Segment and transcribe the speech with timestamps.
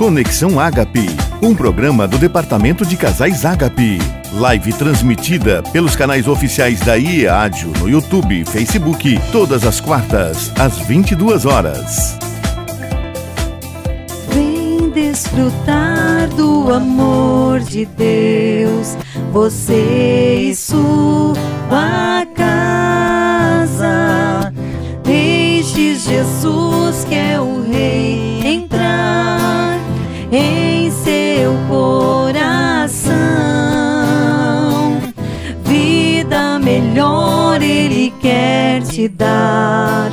[0.00, 1.06] Conexão Ágape,
[1.42, 3.98] um programa do Departamento de Casais Ágape.
[4.32, 10.78] Live transmitida pelos canais oficiais da IEADIO no YouTube e Facebook, todas as quartas, às
[10.78, 12.16] 22 horas.
[14.30, 18.96] Vem desfrutar do amor de Deus,
[19.30, 24.50] você e sua casa.
[25.04, 27.69] Deixe Jesus, que é o
[30.32, 33.10] em seu coração.
[35.64, 40.10] Vida melhor Ele quer te dar,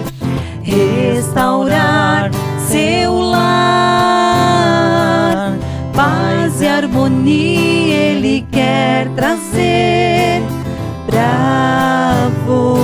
[0.63, 2.31] restaurar
[2.67, 3.47] seu lar,
[5.93, 10.41] paz e harmonia Ele quer trazer
[11.05, 12.76] pra você.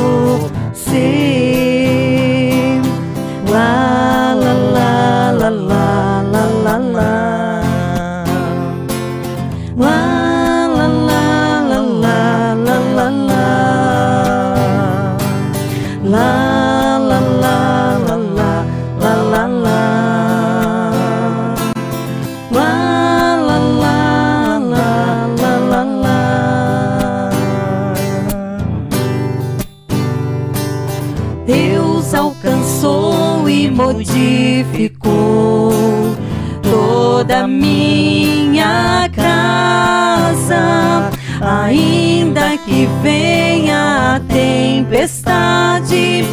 [40.54, 46.26] Casa, ainda que venha a tempestade,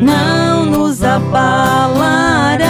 [0.00, 2.64] não nos abalará.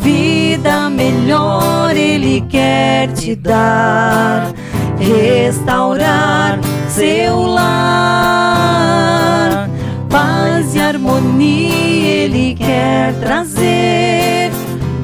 [0.00, 4.52] Vida melhor Ele quer te dar,
[4.98, 8.88] restaurar seu lar,
[10.10, 14.50] paz e harmonia Ele quer trazer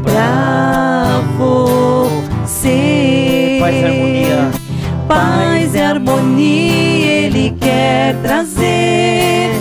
[0.03, 2.28] pra você.
[2.61, 4.51] Paz e harmonia.
[5.07, 9.53] Paz e harmonia Ele quer trazer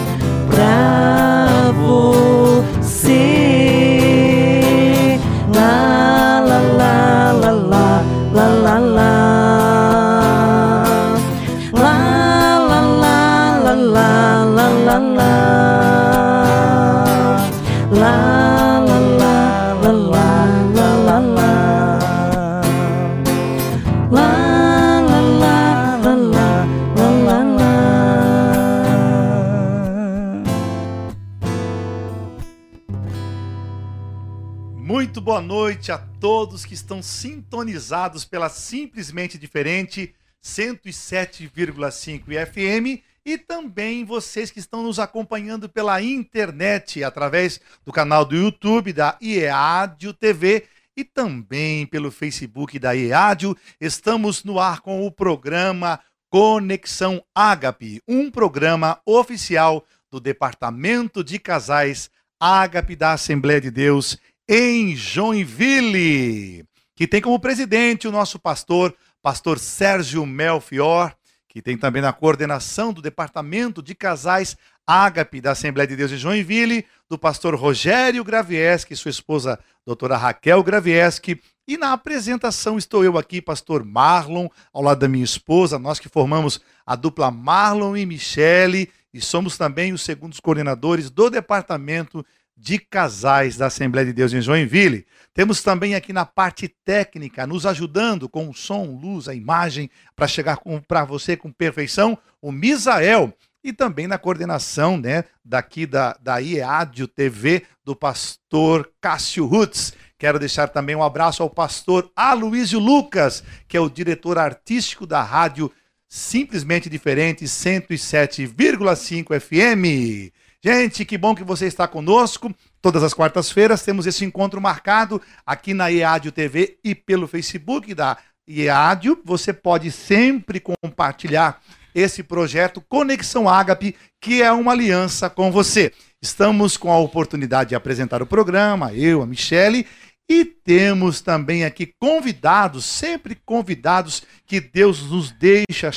[35.67, 44.59] noite a todos que estão sintonizados pela simplesmente diferente 107,5 FM e também vocês que
[44.59, 51.85] estão nos acompanhando pela internet através do canal do YouTube da IEADIO TV e também
[51.85, 53.53] pelo Facebook da IEADIO.
[53.81, 55.99] Estamos no ar com o programa
[56.29, 64.17] Conexão Ágape, um programa oficial do Departamento de Casais Ágape da Assembleia de Deus
[64.47, 66.63] em Joinville,
[66.95, 71.13] que tem como presidente o nosso pastor, pastor Sérgio Melfior,
[71.49, 76.17] que tem também na coordenação do Departamento de Casais Ágape da Assembleia de Deus em
[76.17, 83.17] Joinville, do pastor Rogério Gravieski, sua esposa, doutora Raquel Gravieski, e na apresentação estou eu
[83.17, 88.05] aqui, pastor Marlon, ao lado da minha esposa, nós que formamos a dupla Marlon e
[88.05, 92.25] Michele, e somos também os segundos coordenadores do Departamento
[92.57, 95.05] de Casais da Assembleia de Deus em Joinville.
[95.33, 100.27] Temos também aqui na parte técnica, nos ajudando com o som, luz, a imagem, para
[100.27, 103.31] chegar para você com perfeição, o Misael.
[103.63, 109.93] E também na coordenação né, daqui da, da IEADIO TV, do pastor Cássio Rutz.
[110.17, 115.21] Quero deixar também um abraço ao pastor Aloysio Lucas, que é o diretor artístico da
[115.21, 115.71] rádio
[116.07, 120.31] Simplesmente Diferente 107,5 FM.
[120.63, 122.53] Gente, que bom que você está conosco.
[122.81, 128.17] Todas as quartas-feiras temos esse encontro marcado aqui na IEADIO TV e pelo Facebook da
[128.49, 129.21] IEADIO.
[129.23, 131.61] Você pode sempre compartilhar
[131.93, 135.93] esse projeto Conexão Ágape, que é uma aliança com você.
[136.19, 139.85] Estamos com a oportunidade de apresentar o programa, eu, a Michele,
[140.29, 145.91] e temos também aqui convidados, sempre convidados que Deus nos deixa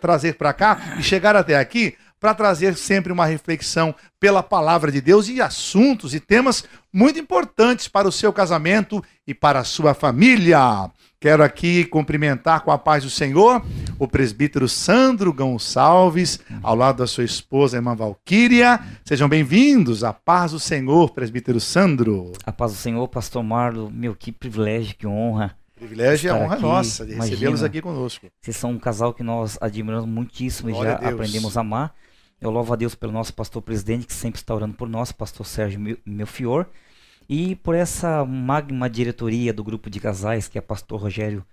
[0.00, 4.98] trazer para cá e chegar até aqui para trazer sempre uma reflexão pela palavra de
[5.02, 9.92] Deus e assuntos e temas muito importantes para o seu casamento e para a sua
[9.92, 10.90] família.
[11.20, 13.62] Quero aqui cumprimentar com a paz do Senhor
[13.98, 18.80] o presbítero Sandro Gonçalves, ao lado da sua esposa, a irmã Valquíria.
[19.04, 20.02] Sejam bem-vindos.
[20.02, 22.32] A paz do Senhor, presbítero Sandro.
[22.46, 23.90] A paz do Senhor, pastor Marlo.
[23.90, 25.54] Meu, que privilégio, que honra.
[25.76, 26.62] Privilégio e a honra aqui.
[26.62, 28.28] nossa de recebê-los aqui conosco.
[28.40, 31.94] Vocês são um casal que nós admiramos muitíssimo Glória e já aprendemos a amar.
[32.40, 35.46] Eu louvo a Deus pelo nosso pastor presidente, que sempre está orando por nós, pastor
[35.46, 36.66] Sérgio Melfior.
[37.28, 41.44] E por essa magma diretoria do grupo de casais, que é pastor Rogério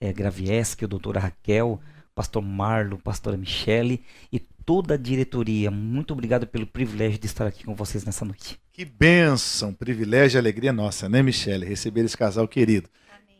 [0.00, 1.80] é, Gravieski, o doutora Raquel,
[2.14, 4.02] pastor Marlo, pastora Michele
[4.32, 5.70] e toda a diretoria.
[5.70, 8.58] Muito obrigado pelo privilégio de estar aqui com vocês nessa noite.
[8.72, 11.66] Que bênção, privilégio e alegria nossa, né, Michele?
[11.66, 12.88] Receber esse casal querido.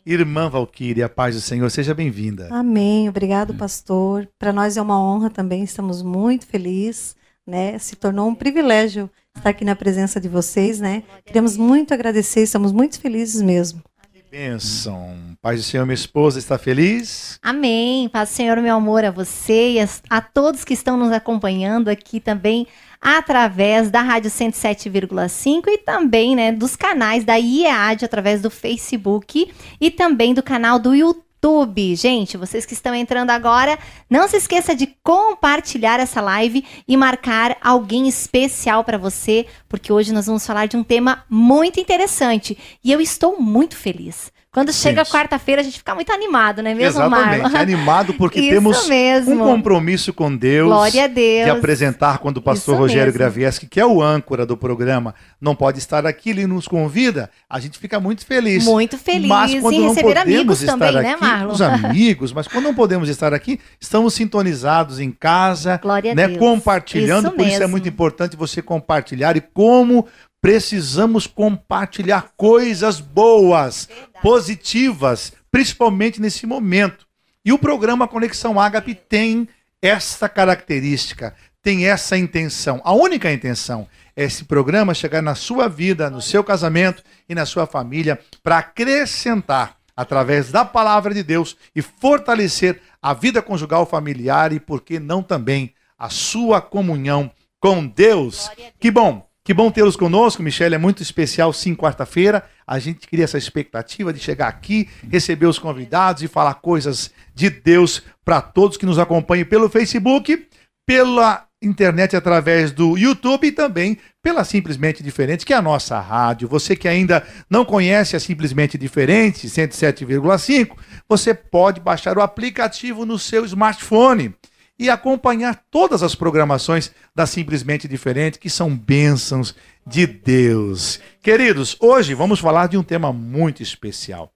[0.05, 2.49] Irmã Valquíria, a paz do Senhor, seja bem-vinda.
[2.50, 4.29] Amém, obrigado, pastor.
[4.39, 7.15] Para nós é uma honra também, estamos muito felizes,
[7.47, 7.79] né?
[7.79, 11.03] Se tornou um privilégio estar aqui na presença de vocês, né?
[11.25, 13.83] Queremos muito agradecer, estamos muito felizes mesmo.
[14.12, 15.15] Que bênção.
[15.41, 17.39] Paz do Senhor, minha esposa, está feliz?
[17.43, 18.09] Amém.
[18.09, 21.89] Paz do Senhor, meu amor, a você e a, a todos que estão nos acompanhando
[21.89, 22.67] aqui também
[23.00, 29.50] através da Rádio 107,5 e também, né, dos canais da IEAD através do Facebook
[29.81, 31.95] e também do canal do YouTube YouTube.
[31.95, 33.79] Gente, vocês que estão entrando agora,
[34.11, 40.12] não se esqueça de compartilhar essa live e marcar alguém especial para você, porque hoje
[40.12, 44.33] nós vamos falar de um tema muito interessante e eu estou muito feliz.
[44.58, 47.58] Quando chega quarta-feira, a gente fica muito animado, não é mesmo, Exatamente, Marlon?
[47.58, 49.34] animado porque Isso temos mesmo.
[49.34, 50.69] um compromisso com Deus.
[50.69, 51.44] Glória a Deus.
[51.44, 53.19] De apresentar quando o pastor Isso Rogério mesmo.
[53.19, 57.60] Gravieski, que é o âncora do programa, não pode estar aqui, ele nos convida, a
[57.60, 58.64] gente fica muito feliz.
[58.64, 61.52] Muito feliz mas quando em não receber amigos também, né, aqui, né, Marlon?
[61.52, 67.26] Os amigos, mas quando não podemos estar aqui, estamos sintonizados em casa, Glória né, compartilhando,
[67.26, 67.52] isso por mesmo.
[67.52, 70.04] isso é muito importante você compartilhar e como
[70.40, 74.12] precisamos compartilhar coisas boas, Verdade.
[74.23, 77.06] positivas, principalmente nesse momento.
[77.44, 79.49] E o programa Conexão Ágape tem
[79.81, 82.81] essa característica, tem essa intenção.
[82.85, 87.46] A única intenção é esse programa chegar na sua vida, no seu casamento e na
[87.46, 94.52] sua família para acrescentar através da palavra de Deus e fortalecer a vida conjugal familiar
[94.52, 97.31] e por que não também a sua comunhão
[97.61, 98.49] com Deus.
[98.79, 100.75] Que bom que bom tê-los conosco, Michele.
[100.75, 102.45] É muito especial, sim, quarta-feira.
[102.67, 107.49] A gente cria essa expectativa de chegar aqui, receber os convidados e falar coisas de
[107.49, 110.47] Deus para todos que nos acompanham pelo Facebook,
[110.87, 116.47] pela internet através do YouTube e também pela Simplesmente Diferente, que é a nossa rádio.
[116.47, 120.77] Você que ainda não conhece a Simplesmente Diferente, 107,5,
[121.09, 124.35] você pode baixar o aplicativo no seu smartphone
[124.78, 129.54] e acompanhar todas as programações da Simplesmente Diferente, que são bênçãos
[129.86, 131.00] de Deus.
[131.22, 134.32] Queridos, hoje vamos falar de um tema muito especial.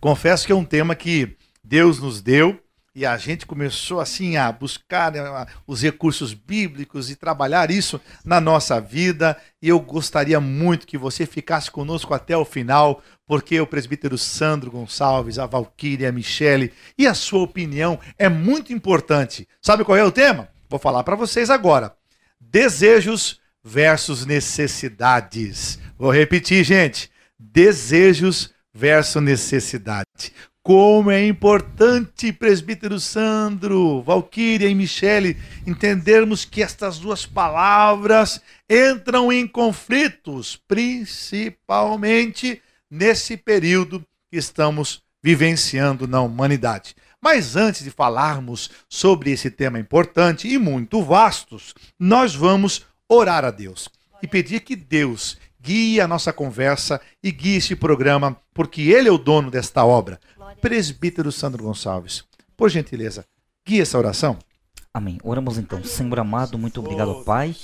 [0.00, 2.58] Confesso que é um tema que Deus nos deu
[2.94, 8.40] e a gente começou assim a buscar né, os recursos bíblicos e trabalhar isso na
[8.40, 9.36] nossa vida.
[9.60, 14.70] E eu gostaria muito que você ficasse conosco até o final, porque o presbítero Sandro
[14.70, 19.48] Gonçalves, a Valquíria, a Michele e a sua opinião é muito importante.
[19.60, 20.48] Sabe qual é o tema?
[20.68, 21.96] Vou falar para vocês agora.
[22.40, 25.80] Desejos versus necessidades.
[25.98, 27.10] Vou repetir, gente.
[27.36, 30.32] Desejos versus necessidade.
[30.66, 39.46] Como é importante, presbítero Sandro, Valquíria e Michele, entendermos que estas duas palavras entram em
[39.46, 46.96] conflitos, principalmente nesse período que estamos vivenciando na humanidade.
[47.20, 53.50] Mas antes de falarmos sobre esse tema importante e muito vastos, nós vamos orar a
[53.50, 53.90] Deus
[54.22, 59.12] e pedir que Deus guie a nossa conversa e guie este programa, porque Ele é
[59.12, 60.18] o dono desta obra
[60.60, 62.24] presbítero Sandro Gonçalves.
[62.56, 63.24] Por gentileza,
[63.66, 64.38] guia essa oração.
[64.92, 65.18] Amém.
[65.24, 65.82] Oramos então.
[65.82, 67.56] Senhor amado, muito obrigado, Pai,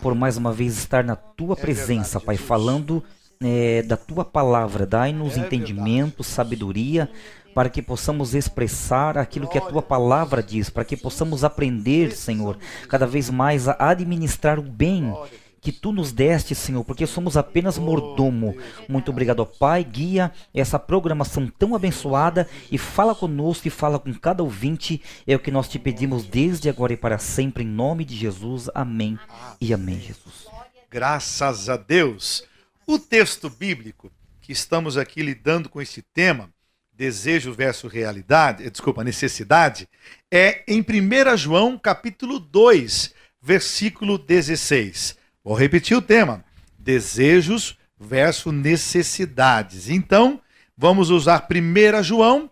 [0.00, 3.02] por mais uma vez estar na tua é presença, Pai, falando
[3.42, 4.86] é, da tua palavra.
[4.86, 7.10] Dai-nos é entendimento, sabedoria,
[7.54, 12.56] para que possamos expressar aquilo que a tua palavra diz, para que possamos aprender, Senhor,
[12.88, 15.12] cada vez mais a administrar o bem
[15.60, 18.56] que tu nos deste, Senhor, porque somos apenas mordomo.
[18.88, 19.84] Muito obrigado, Pai.
[19.84, 25.02] Guia essa programação tão abençoada e fala conosco e fala com cada ouvinte.
[25.26, 28.70] É o que nós te pedimos desde agora e para sempre, em nome de Jesus.
[28.74, 29.18] Amém
[29.60, 30.46] e amém, Jesus.
[30.90, 32.44] Graças a Deus.
[32.86, 36.50] O texto bíblico que estamos aqui lidando com esse tema,
[36.92, 39.88] desejo versus realidade, desculpa, necessidade,
[40.30, 45.19] é em 1 João capítulo 2, versículo 16.
[45.42, 46.44] Vou repetir o tema:
[46.78, 49.88] desejos versus necessidades.
[49.88, 50.40] Então,
[50.76, 52.50] vamos usar 1 João,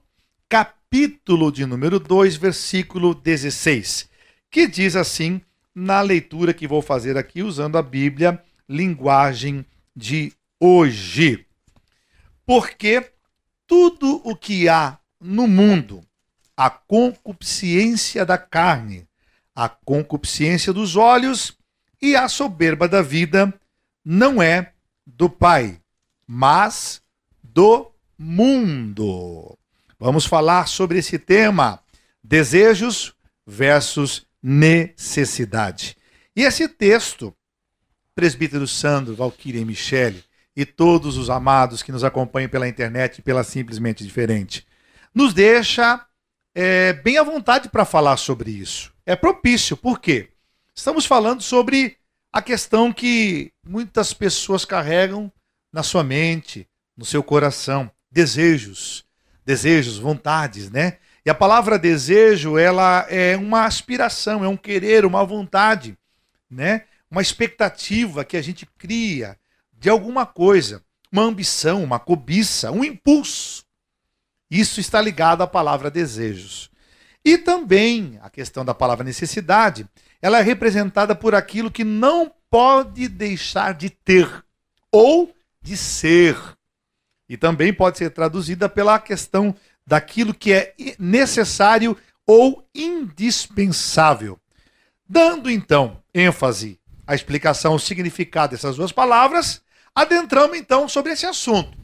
[0.49, 4.09] capítulo de número 2, versículo 16,
[4.50, 5.40] que diz assim
[5.75, 9.64] na leitura que vou fazer aqui usando a Bíblia, linguagem
[9.95, 11.47] de hoje.
[12.47, 13.12] Porque
[13.66, 16.02] tudo o que há no mundo,
[16.57, 19.07] a concupiscência da carne,
[19.54, 21.57] a concupiscência dos olhos
[22.00, 23.52] e a soberba da vida,
[24.05, 24.73] não é
[25.07, 25.81] do Pai,
[26.26, 27.02] mas
[27.43, 29.57] do mundo.
[29.99, 31.81] Vamos falar sobre esse tema:
[32.23, 33.14] desejos
[33.47, 35.97] versus necessidade.
[36.37, 37.35] E esse texto,
[38.14, 40.23] presbítero Sandro, Valquíria e Michele,
[40.55, 44.67] e todos os amados que nos acompanham pela internet e pela Simplesmente Diferente,
[45.14, 46.05] nos deixa
[46.55, 48.93] é, bem à vontade para falar sobre isso.
[49.07, 50.31] É propício, por quê?
[50.78, 51.97] Estamos falando sobre
[52.32, 55.30] a questão que muitas pessoas carregam
[55.73, 59.04] na sua mente, no seu coração, desejos,
[59.44, 60.99] desejos, vontades, né?
[61.26, 65.99] E a palavra desejo, ela é uma aspiração, é um querer, uma vontade,
[66.49, 66.85] né?
[67.11, 69.37] Uma expectativa que a gente cria
[69.76, 70.80] de alguma coisa,
[71.11, 73.64] uma ambição, uma cobiça, um impulso.
[74.49, 76.70] Isso está ligado à palavra desejos.
[77.25, 79.85] E também a questão da palavra necessidade,
[80.20, 84.28] ela é representada por aquilo que não pode deixar de ter
[84.90, 86.37] ou de ser.
[87.28, 89.54] E também pode ser traduzida pela questão
[89.87, 91.96] daquilo que é necessário
[92.26, 94.38] ou indispensável.
[95.08, 99.62] Dando então ênfase à explicação, o significado dessas duas palavras,
[99.94, 101.76] adentramos então sobre esse assunto.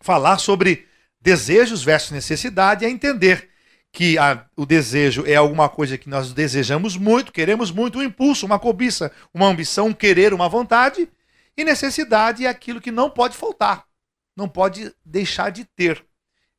[0.00, 0.86] Falar sobre
[1.20, 3.48] desejos versus necessidade é entender
[3.94, 8.44] que a, o desejo é alguma coisa que nós desejamos muito, queremos muito, um impulso,
[8.44, 11.08] uma cobiça, uma ambição, um querer, uma vontade,
[11.56, 13.84] e necessidade é aquilo que não pode faltar,
[14.36, 16.04] não pode deixar de ter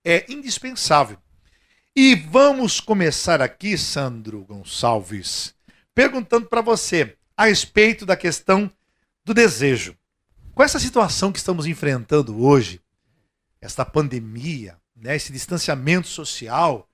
[0.06, 1.18] é indispensável.
[1.94, 5.54] E vamos começar aqui, Sandro Gonçalves,
[5.94, 8.72] perguntando para você a respeito da questão
[9.26, 9.98] do desejo.
[10.54, 12.80] Com essa situação que estamos enfrentando hoje,
[13.60, 16.88] esta pandemia, né, esse distanciamento social,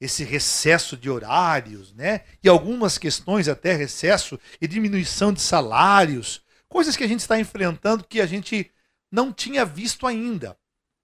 [0.00, 6.96] esse recesso de horários, né, e algumas questões até recesso e diminuição de salários, coisas
[6.96, 8.70] que a gente está enfrentando que a gente
[9.10, 10.56] não tinha visto ainda.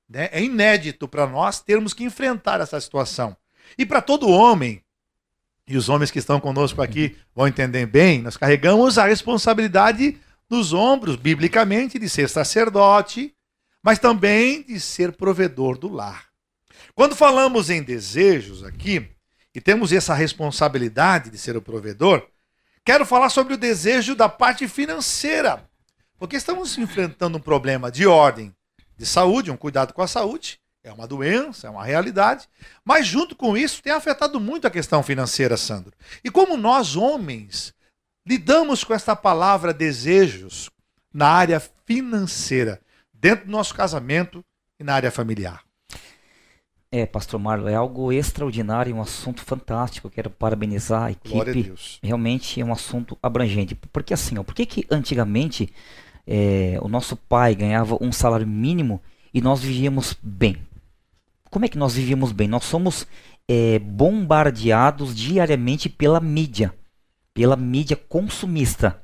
[0.08, 0.28] Né?
[0.30, 3.36] É inédito para nós termos que enfrentar essa situação.
[3.76, 4.82] E para todo homem,
[5.66, 10.72] e os homens que estão conosco aqui vão entender bem, nós carregamos a responsabilidade nos
[10.72, 13.34] ombros, biblicamente, de ser sacerdote,
[13.82, 16.33] mas também de ser provedor do lar.
[16.94, 19.10] Quando falamos em desejos aqui,
[19.54, 22.26] e temos essa responsabilidade de ser o provedor,
[22.84, 25.68] quero falar sobre o desejo da parte financeira.
[26.18, 28.54] Porque estamos enfrentando um problema de ordem
[28.96, 30.58] de saúde, um cuidado com a saúde.
[30.82, 32.48] É uma doença, é uma realidade.
[32.84, 35.92] Mas, junto com isso, tem afetado muito a questão financeira, Sandro.
[36.22, 37.74] E como nós, homens,
[38.26, 40.70] lidamos com esta palavra desejos
[41.12, 42.80] na área financeira,
[43.12, 44.44] dentro do nosso casamento
[44.78, 45.64] e na área familiar?
[46.96, 50.08] É, Pastor Marlon, é algo extraordinário, um assunto fantástico.
[50.08, 51.40] quero parabenizar a equipe.
[51.40, 51.98] A Deus.
[52.00, 53.74] Realmente é um assunto abrangente.
[53.74, 55.72] Porque assim, ó, por que, que antigamente
[56.24, 59.02] é, o nosso pai ganhava um salário mínimo
[59.34, 60.56] e nós vivíamos bem.
[61.50, 62.46] Como é que nós vivíamos bem?
[62.46, 63.08] Nós somos
[63.48, 66.72] é, bombardeados diariamente pela mídia,
[67.34, 69.02] pela mídia consumista,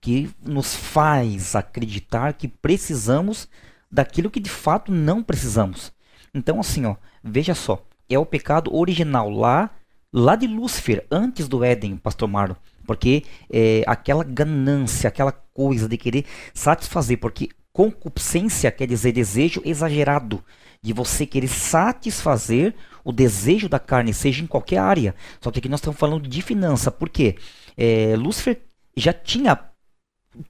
[0.00, 3.48] que nos faz acreditar que precisamos
[3.90, 5.92] daquilo que de fato não precisamos.
[6.34, 9.70] Então, assim, ó, veja só, é o pecado original lá,
[10.12, 12.56] lá de Lúcifer, antes do Éden, Pastor Marlon.
[12.86, 16.24] Porque é, aquela ganância, aquela coisa de querer
[16.54, 20.42] satisfazer, porque concupiscência quer dizer desejo exagerado,
[20.82, 22.74] de você querer satisfazer
[23.04, 25.14] o desejo da carne, seja em qualquer área.
[25.40, 27.36] Só que aqui nós estamos falando de finança, porque
[27.76, 28.60] é, Lúcifer
[28.96, 29.58] já tinha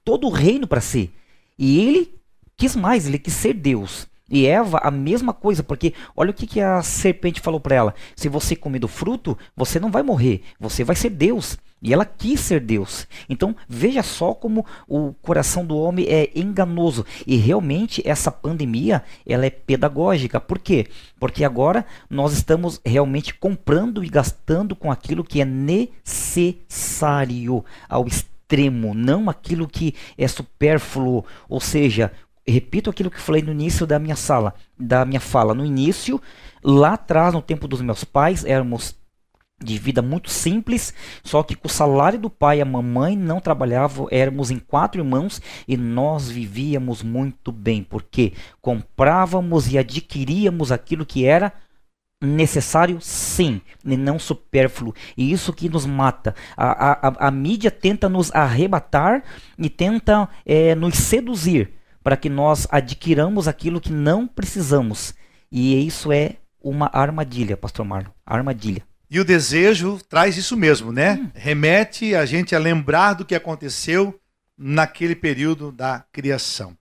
[0.03, 1.11] todo o reino para si.
[1.57, 2.15] E ele
[2.57, 4.07] quis mais, ele quis ser Deus.
[4.29, 7.95] E Eva, a mesma coisa, porque olha o que, que a serpente falou para ela:
[8.15, 11.57] se você comer do fruto, você não vai morrer, você vai ser Deus.
[11.83, 13.05] E ela quis ser Deus.
[13.27, 17.05] Então veja só como o coração do homem é enganoso.
[17.27, 20.39] E realmente essa pandemia ela é pedagógica.
[20.39, 20.87] Por quê?
[21.19, 26.65] Porque agora nós estamos realmente comprando e gastando com aquilo que é necessário
[27.89, 31.25] ao extremo, não aquilo que é supérfluo.
[31.49, 32.13] Ou seja,
[32.47, 35.53] repito aquilo que falei no início da minha sala, da minha fala.
[35.53, 36.21] No início,
[36.63, 38.95] lá atrás, no tempo dos meus pais, éramos
[39.61, 43.39] de vida muito simples, só que com o salário do pai e a mamãe não
[43.39, 51.05] trabalhavam, éramos em quatro irmãos e nós vivíamos muito bem, porque comprávamos e adquiríamos aquilo
[51.05, 51.53] que era
[52.21, 54.93] necessário sim, e não supérfluo.
[55.15, 56.35] E isso que nos mata.
[56.55, 59.23] A, a, a mídia tenta nos arrebatar
[59.57, 65.13] e tenta é, nos seduzir para que nós adquiramos aquilo que não precisamos.
[65.51, 68.11] E isso é uma armadilha, pastor Marlon.
[68.25, 68.83] Armadilha.
[69.09, 71.19] E o desejo traz isso mesmo, né?
[71.21, 71.29] Hum.
[71.35, 74.19] Remete a gente a lembrar do que aconteceu
[74.57, 76.75] naquele período da criação.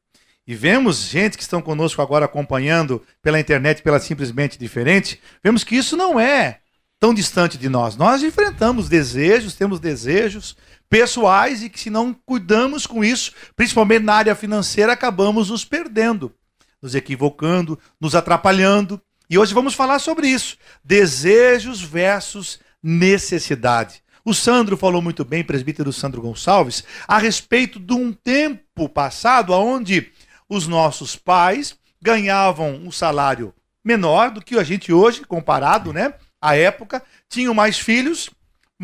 [0.46, 5.76] E vemos gente que estão conosco agora acompanhando pela internet, pela simplesmente diferente, vemos que
[5.76, 6.58] isso não é
[6.98, 7.96] tão distante de nós.
[7.96, 10.56] Nós enfrentamos desejos, temos desejos
[10.92, 16.34] pessoais e que se não cuidamos com isso, principalmente na área financeira, acabamos nos perdendo,
[16.82, 19.00] nos equivocando, nos atrapalhando.
[19.30, 24.02] E hoje vamos falar sobre isso: desejos versus necessidade.
[24.22, 30.12] O Sandro falou muito bem, presbítero Sandro Gonçalves, a respeito de um tempo passado onde
[30.46, 36.12] os nossos pais ganhavam um salário menor do que a gente hoje, comparado, né?
[36.38, 38.28] À época, tinham mais filhos,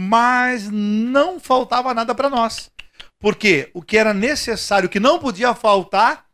[0.01, 2.71] mas não faltava nada para nós.
[3.19, 6.25] Porque o que era necessário, o que não podia faltar,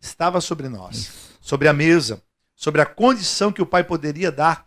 [0.00, 2.22] estava sobre nós, sobre a mesa
[2.62, 4.64] sobre a condição que o pai poderia dar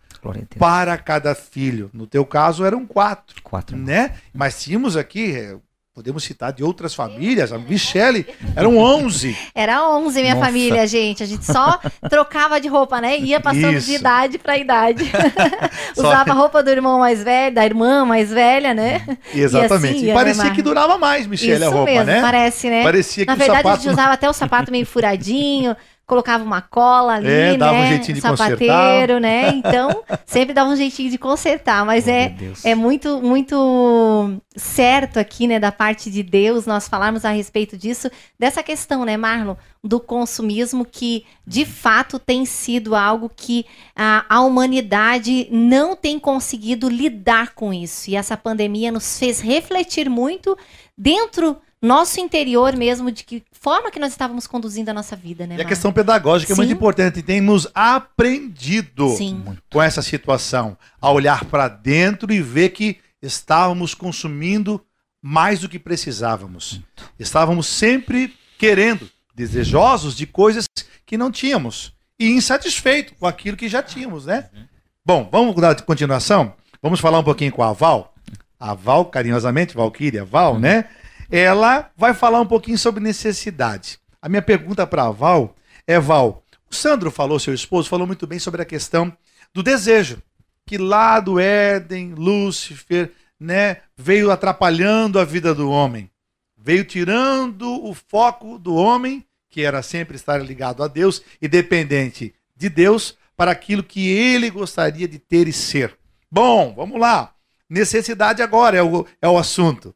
[0.60, 1.90] para cada filho.
[1.94, 4.18] No teu caso eram quatro, quatro né?
[4.34, 5.58] Mas tínhamos aqui, eh,
[5.96, 9.34] podemos citar de outras famílias, a Michele, eram onze.
[9.56, 10.48] Era onze minha Nossa.
[10.48, 11.24] família, gente.
[11.24, 13.18] A gente só trocava de roupa, né?
[13.18, 13.88] Ia passando Isso.
[13.88, 15.10] de idade para idade.
[15.96, 19.08] Usava a roupa do irmão mais velho, da irmã mais velha, né?
[19.34, 19.94] Exatamente.
[19.94, 22.20] E, assim, e parecia que durava mais, Michele, a roupa, mesmo, né?
[22.20, 22.84] parece, né?
[22.84, 27.16] Parecia que Na verdade, a gente usava até o sapato meio furadinho colocava uma cola
[27.16, 27.86] ali, é, dava né?
[27.86, 29.20] Um jeitinho de sapateiro, consertar.
[29.22, 29.50] né?
[29.50, 35.48] Então, sempre dava um jeitinho de consertar, mas oh, é, é muito muito certo aqui,
[35.48, 38.10] né, da parte de Deus, nós falarmos a respeito disso,
[38.40, 44.42] dessa questão, né, Marlon, do consumismo que de fato tem sido algo que a, a
[44.42, 48.10] humanidade não tem conseguido lidar com isso.
[48.10, 50.58] E essa pandemia nos fez refletir muito
[50.98, 55.56] dentro nosso interior mesmo, de que forma que nós estávamos conduzindo a nossa vida, né?
[55.58, 56.62] E a questão pedagógica Sim.
[56.62, 57.24] é muito importante.
[57.24, 59.44] Tem nos aprendido Sim.
[59.72, 64.80] com essa situação, a olhar para dentro e ver que estávamos consumindo
[65.20, 66.80] mais do que precisávamos.
[67.18, 70.66] Estávamos sempre querendo, desejosos de coisas
[71.04, 74.48] que não tínhamos e insatisfeitos com aquilo que já tínhamos, né?
[74.54, 74.66] Uhum.
[75.04, 76.54] Bom, vamos dar continuação?
[76.84, 78.14] Vamos falar um pouquinho com a Val.
[78.60, 80.60] A Val, carinhosamente, Valquíria, Val, uhum.
[80.60, 80.88] né?
[81.30, 84.00] Ela vai falar um pouquinho sobre necessidade.
[84.22, 85.56] A minha pergunta para Val
[85.88, 89.16] é, Val, o Sandro falou, seu esposo, falou muito bem sobre a questão
[89.54, 90.22] do desejo,
[90.66, 96.10] que lá do Éden, Lúcifer, né, veio atrapalhando a vida do homem,
[96.58, 102.34] veio tirando o foco do homem, que era sempre estar ligado a Deus e dependente
[102.56, 105.96] de Deus, para aquilo que ele gostaria de ter e ser.
[106.32, 107.34] Bom, vamos lá.
[107.70, 109.96] Necessidade agora é o, é o assunto.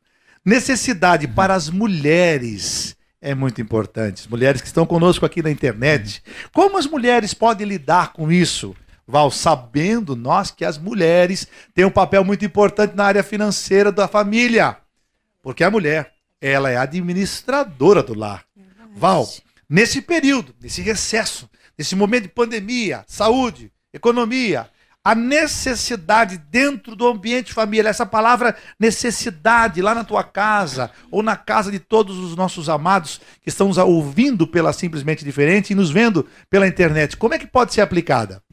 [0.50, 4.22] Necessidade para as mulheres é muito importante.
[4.22, 6.24] As mulheres que estão conosco aqui na internet.
[6.52, 8.76] Como as mulheres podem lidar com isso?
[9.06, 14.08] Val, sabendo nós que as mulheres têm um papel muito importante na área financeira da
[14.08, 14.76] família.
[15.44, 18.44] Porque a mulher, ela é administradora do lar.
[18.96, 19.30] Val,
[19.70, 24.68] nesse período, nesse recesso, nesse momento de pandemia, saúde, economia,
[25.04, 31.36] a necessidade dentro do ambiente familiar, essa palavra necessidade lá na tua casa ou na
[31.36, 35.90] casa de todos os nossos amados que estão nos ouvindo pela simplesmente diferente e nos
[35.90, 38.44] vendo pela internet, como é que pode ser aplicada?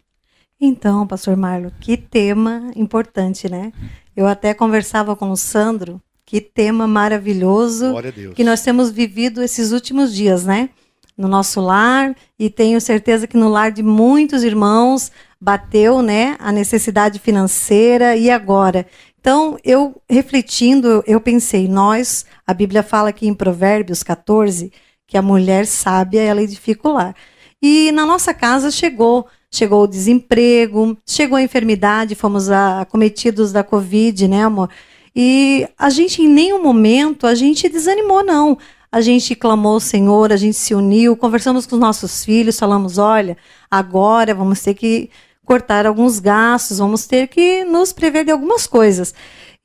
[0.60, 3.72] Então, pastor Marlo, que tema importante, né?
[4.16, 7.94] Eu até conversava com o Sandro, que tema maravilhoso
[8.34, 10.70] que nós temos vivido esses últimos dias, né?
[11.16, 16.50] No nosso lar, e tenho certeza que no lar de muitos irmãos, bateu, né, a
[16.50, 18.86] necessidade financeira e agora.
[19.20, 24.72] Então, eu refletindo, eu pensei, nós, a Bíblia fala aqui em Provérbios 14
[25.06, 27.14] que a mulher sábia ela edifica o lar.
[27.62, 34.28] E na nossa casa chegou, chegou o desemprego, chegou a enfermidade, fomos acometidos da Covid,
[34.28, 34.68] né, amor?
[35.14, 38.58] E a gente em nenhum momento a gente desanimou não.
[38.96, 42.96] A gente clamou ao Senhor, a gente se uniu, conversamos com os nossos filhos, falamos:
[42.96, 43.36] olha,
[43.70, 45.10] agora vamos ter que
[45.44, 49.12] cortar alguns gastos, vamos ter que nos prever de algumas coisas.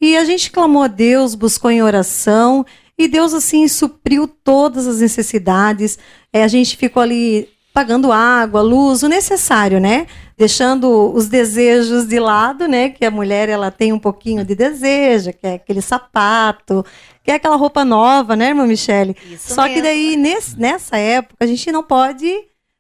[0.02, 2.66] E a gente clamou a Deus, buscou em oração,
[2.98, 5.98] e Deus, assim, supriu todas as necessidades.
[6.34, 10.08] É, a gente ficou ali pagando água, luz, o necessário, né?
[10.38, 12.90] Deixando os desejos de lado, né?
[12.90, 16.86] Que a mulher ela tem um pouquinho de desejo, que é aquele sapato,
[17.24, 19.16] que é aquela roupa nova, né, irmã Michele?
[19.32, 19.84] Isso Só que mesmo.
[19.84, 22.30] daí, nesse, nessa época, a gente não pode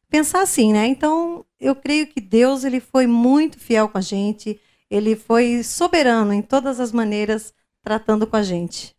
[0.09, 0.87] pensar assim, né?
[0.87, 6.33] Então, eu creio que Deus ele foi muito fiel com a gente, ele foi soberano
[6.33, 8.93] em todas as maneiras tratando com a gente.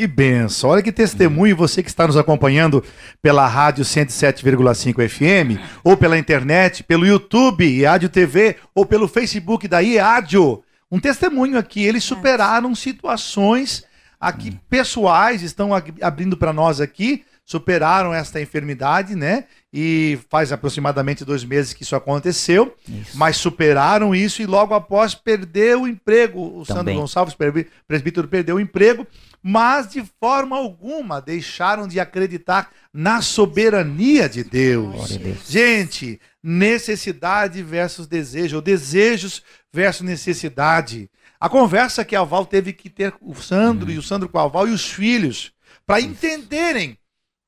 [0.00, 0.70] Que benção.
[0.70, 2.82] Olha que testemunho você que está nos acompanhando
[3.20, 9.80] pela rádio 107,5 FM, ou pela internet, pelo YouTube, IADIO TV, ou pelo Facebook da
[9.80, 10.62] IADIO.
[10.90, 13.84] Um testemunho aqui, eles superaram situações
[14.18, 19.44] aqui pessoais, estão ab- abrindo para nós aqui, superaram esta enfermidade, né?
[19.70, 23.18] E faz aproximadamente dois meses que isso aconteceu, Isso.
[23.18, 26.40] mas superaram isso e logo após perdeu o emprego.
[26.58, 26.96] O Sandro Também.
[26.96, 29.06] Gonçalves, presbí- presbítero, perdeu o emprego,
[29.42, 35.18] mas de forma alguma deixaram de acreditar na soberania de Deus.
[35.48, 41.10] Gente, necessidade versus desejo, ou desejos versus necessidade.
[41.38, 44.38] A conversa que a Val teve que ter com o Sandro e o Sandro com
[44.38, 45.52] a Val e os filhos,
[45.86, 46.98] para entenderem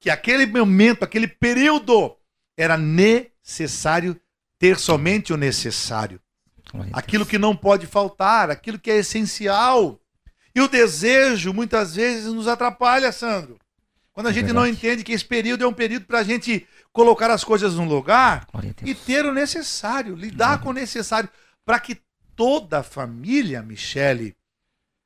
[0.01, 2.17] que aquele momento, aquele período,
[2.57, 4.19] era necessário
[4.59, 6.21] ter somente o necessário
[6.93, 9.99] aquilo que não pode faltar, aquilo que é essencial.
[10.55, 13.59] E o desejo muitas vezes nos atrapalha, Sandro.
[14.13, 14.77] Quando a É gente não verdade.
[14.77, 18.47] entende que esse período é um período para a gente colocar as coisas no lugar
[18.85, 21.29] e ter o necessário, lidar com o necessário,
[21.65, 21.97] para que
[22.37, 24.37] toda a família, Michele,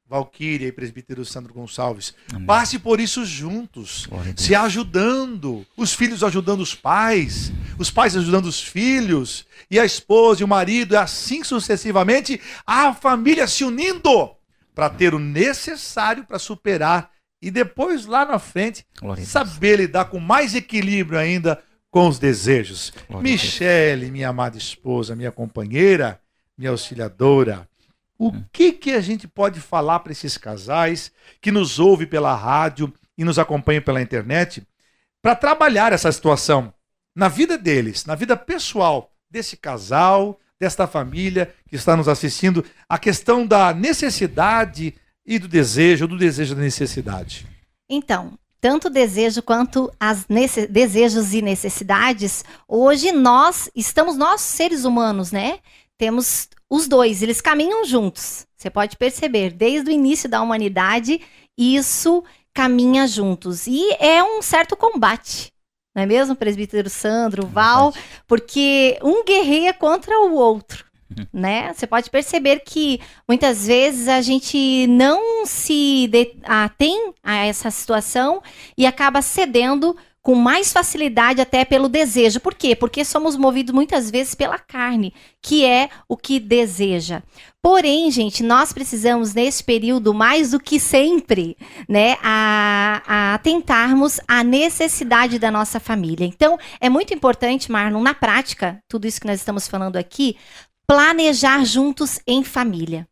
[0.09, 2.47] Valquíria e presbítero Sandro Gonçalves, Amém.
[2.47, 4.07] passe por isso juntos
[4.37, 10.41] se ajudando, os filhos ajudando os pais, os pais ajudando os filhos, e a esposa
[10.43, 14.36] e o marido, e assim sucessivamente, a família se unindo
[14.77, 17.11] para ter o necessário para superar
[17.41, 21.59] e depois lá na frente Glória saber lidar com mais equilíbrio ainda
[21.91, 22.93] com os desejos.
[23.09, 23.23] Glória.
[23.23, 26.21] Michele, minha amada esposa, minha companheira,
[26.59, 27.67] minha auxiliadora,
[28.19, 28.45] o Hum.
[28.53, 31.11] que que a gente pode falar para esses casais
[31.41, 34.63] que nos ouve pela rádio e nos acompanham pela internet
[35.23, 36.73] para trabalhar essa situação
[37.15, 42.99] na vida deles, na vida pessoal desse casal, desta família que está nos assistindo, a
[42.99, 47.47] questão da necessidade e do desejo, do desejo da necessidade.
[47.89, 50.27] Então, tanto desejo quanto as
[50.71, 55.59] desejos e necessidades, hoje nós estamos nós seres humanos, né?
[55.99, 58.47] Temos os dois, eles caminham juntos.
[58.57, 61.21] Você pode perceber, desde o início da humanidade,
[61.57, 65.53] isso caminha juntos e é um certo combate.
[65.97, 67.91] Não é mesmo, presbítero Sandro, Val?
[67.91, 68.23] Verdade.
[68.29, 70.85] porque um guerreia contra o outro,
[71.33, 71.73] né?
[71.73, 76.11] Você pode perceber que muitas vezes a gente não se
[76.45, 78.43] atém a essa situação
[78.77, 79.97] e acaba cedendo
[80.27, 82.41] com mais facilidade até pelo desejo.
[82.41, 82.75] Por quê?
[82.75, 87.23] Porque somos movidos muitas vezes pela carne, que é o que deseja.
[87.63, 91.57] Porém, gente, nós precisamos nesse período mais do que sempre,
[91.89, 96.27] né, a, a atentarmos à necessidade da nossa família.
[96.27, 100.37] Então, é muito importante, Marlon, na prática, tudo isso que nós estamos falando aqui,
[100.89, 103.07] planejar juntos em família.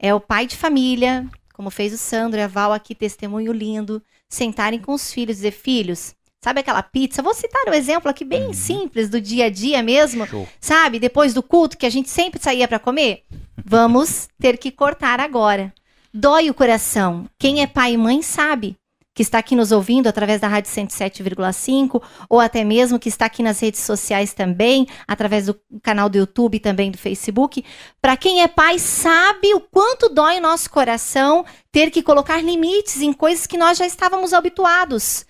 [0.00, 4.02] É o pai de família, como fez o Sandro e a Val aqui, testemunho lindo,
[4.30, 7.22] sentarem com os filhos e dizer, filhos, sabe aquela pizza?
[7.22, 10.46] Vou citar um exemplo aqui bem simples do dia a dia mesmo, Show.
[10.60, 10.98] sabe?
[10.98, 13.22] Depois do culto que a gente sempre saía para comer,
[13.64, 15.72] vamos ter que cortar agora.
[16.12, 17.24] Dói o coração.
[17.38, 18.76] Quem é pai e mãe sabe
[19.14, 23.42] que está aqui nos ouvindo através da Rádio 107,5 ou até mesmo que está aqui
[23.42, 27.64] nas redes sociais também, através do canal do YouTube e também do Facebook.
[28.02, 33.00] Para quem é pai sabe o quanto dói o nosso coração ter que colocar limites
[33.00, 35.24] em coisas que nós já estávamos habituados.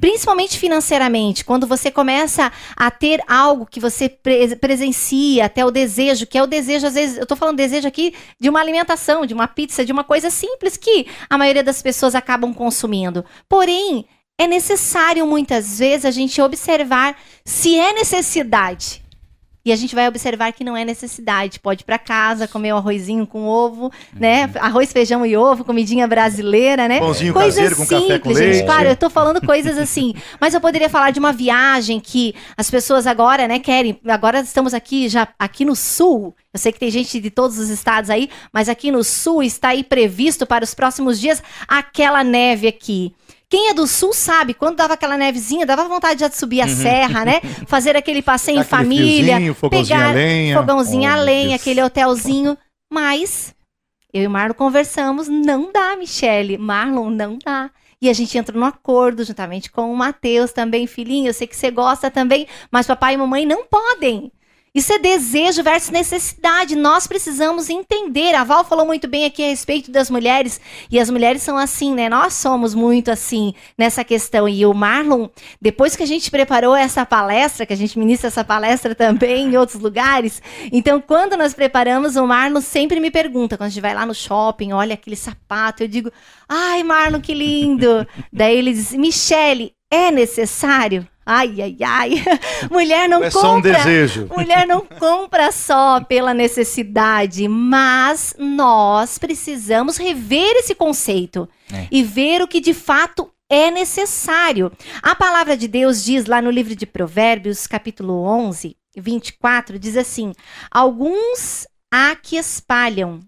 [0.00, 6.26] Principalmente financeiramente, quando você começa a ter algo que você pre- presencia, até o desejo,
[6.26, 9.34] que é o desejo, às vezes, eu tô falando desejo aqui de uma alimentação, de
[9.34, 13.24] uma pizza, de uma coisa simples que a maioria das pessoas acabam consumindo.
[13.46, 14.06] Porém,
[14.38, 17.14] é necessário muitas vezes a gente observar
[17.44, 19.02] se é necessidade.
[19.64, 21.60] E a gente vai observar que não é necessidade.
[21.60, 24.50] Pode ir para casa, comer um arrozinho com ovo, né?
[24.58, 26.98] Arroz, feijão e ovo, comidinha brasileira, né?
[26.98, 28.50] Pãozinho Coisas caseiro com café com simples, gente.
[28.52, 28.64] leite.
[28.64, 30.14] Claro, eu tô falando coisas assim.
[30.40, 34.00] Mas eu poderia falar de uma viagem que as pessoas agora, né, querem.
[34.06, 36.34] Agora estamos aqui já aqui no sul.
[36.52, 39.68] Eu sei que tem gente de todos os estados aí, mas aqui no sul está
[39.68, 43.14] aí previsto para os próximos dias aquela neve aqui.
[43.50, 46.68] Quem é do sul sabe, quando dava aquela nevezinha, dava vontade já de subir a
[46.68, 47.40] serra, né?
[47.66, 48.64] Fazer aquele passeio em Uhum.
[48.64, 50.56] Família, friozinho, fogãozinho a pegar lenha.
[50.56, 52.56] fogãozinho Oh, a lenha, aquele hotelzinho.
[52.92, 53.52] Mas
[54.14, 56.56] eu e o Marlon conversamos, não dá, Michele.
[56.58, 57.70] Marlon, não dá.
[58.00, 61.28] E a gente entra no acordo juntamente com o Matheus também, filhinho.
[61.28, 64.32] Eu sei que você gosta também, mas papai e mamãe não podem.
[64.72, 66.76] Isso é desejo versus necessidade.
[66.76, 68.34] Nós precisamos entender.
[68.34, 70.60] A Val falou muito bem aqui a respeito das mulheres.
[70.88, 72.08] E as mulheres são assim, né?
[72.08, 74.48] Nós somos muito assim nessa questão.
[74.48, 75.28] E o Marlon,
[75.60, 79.56] depois que a gente preparou essa palestra, que a gente ministra essa palestra também em
[79.56, 80.40] outros lugares.
[80.70, 84.14] Então, quando nós preparamos, o Marlon sempre me pergunta, quando a gente vai lá no
[84.14, 86.12] shopping, olha aquele sapato, eu digo,
[86.48, 88.06] ai, Marlon, que lindo.
[88.32, 91.06] Daí ele diz, Michele, é necessário?
[91.32, 92.24] Ai, ai, ai.
[92.68, 93.40] Mulher não é compra.
[93.40, 94.28] só um desejo.
[94.36, 101.86] Mulher não compra só pela necessidade, mas nós precisamos rever esse conceito É.
[101.90, 104.72] e ver o que de fato é necessário.
[105.02, 110.32] A palavra de Deus diz lá no livro de Provérbios, capítulo 11, 24, diz assim:
[110.68, 113.20] Alguns há que espalham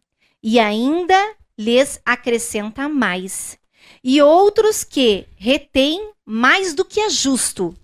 [0.42, 1.16] e ainda
[1.56, 3.56] lhes acrescenta mais,
[4.02, 7.74] e outros que retêm mais do que é justo,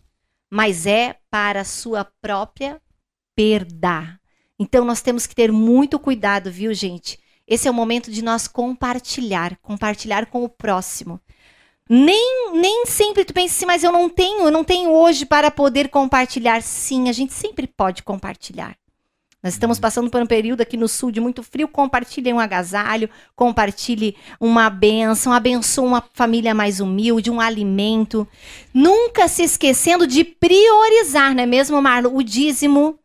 [0.50, 2.80] mas é para sua própria
[3.34, 4.18] perda.
[4.58, 7.18] Então nós temos que ter muito cuidado, viu, gente?
[7.46, 11.20] Esse é o momento de nós compartilhar, compartilhar com o próximo.
[11.88, 15.50] Nem, nem sempre tu pensa assim, mas eu não tenho, eu não tenho hoje para
[15.50, 16.60] poder compartilhar.
[16.60, 18.76] Sim, a gente sempre pode compartilhar.
[19.42, 21.68] Nós estamos passando por um período aqui no sul de muito frio.
[21.68, 28.26] Compartilhe um agasalho, compartilhe uma benção, abençoe uma família mais humilde, um alimento.
[28.74, 32.16] Nunca se esquecendo de priorizar, não é mesmo, Marlon?
[32.16, 32.98] O dízimo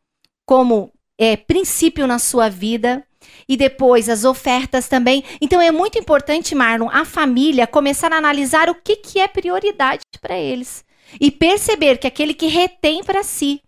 [0.46, 3.06] como é, princípio na sua vida.
[3.48, 5.24] E depois as ofertas também.
[5.39, 10.02] Então é muito importante, Marlon, a família começar a analisar o que, que é prioridade
[10.19, 10.84] para eles.
[11.22, 13.62] E perceber que aquele que retém para si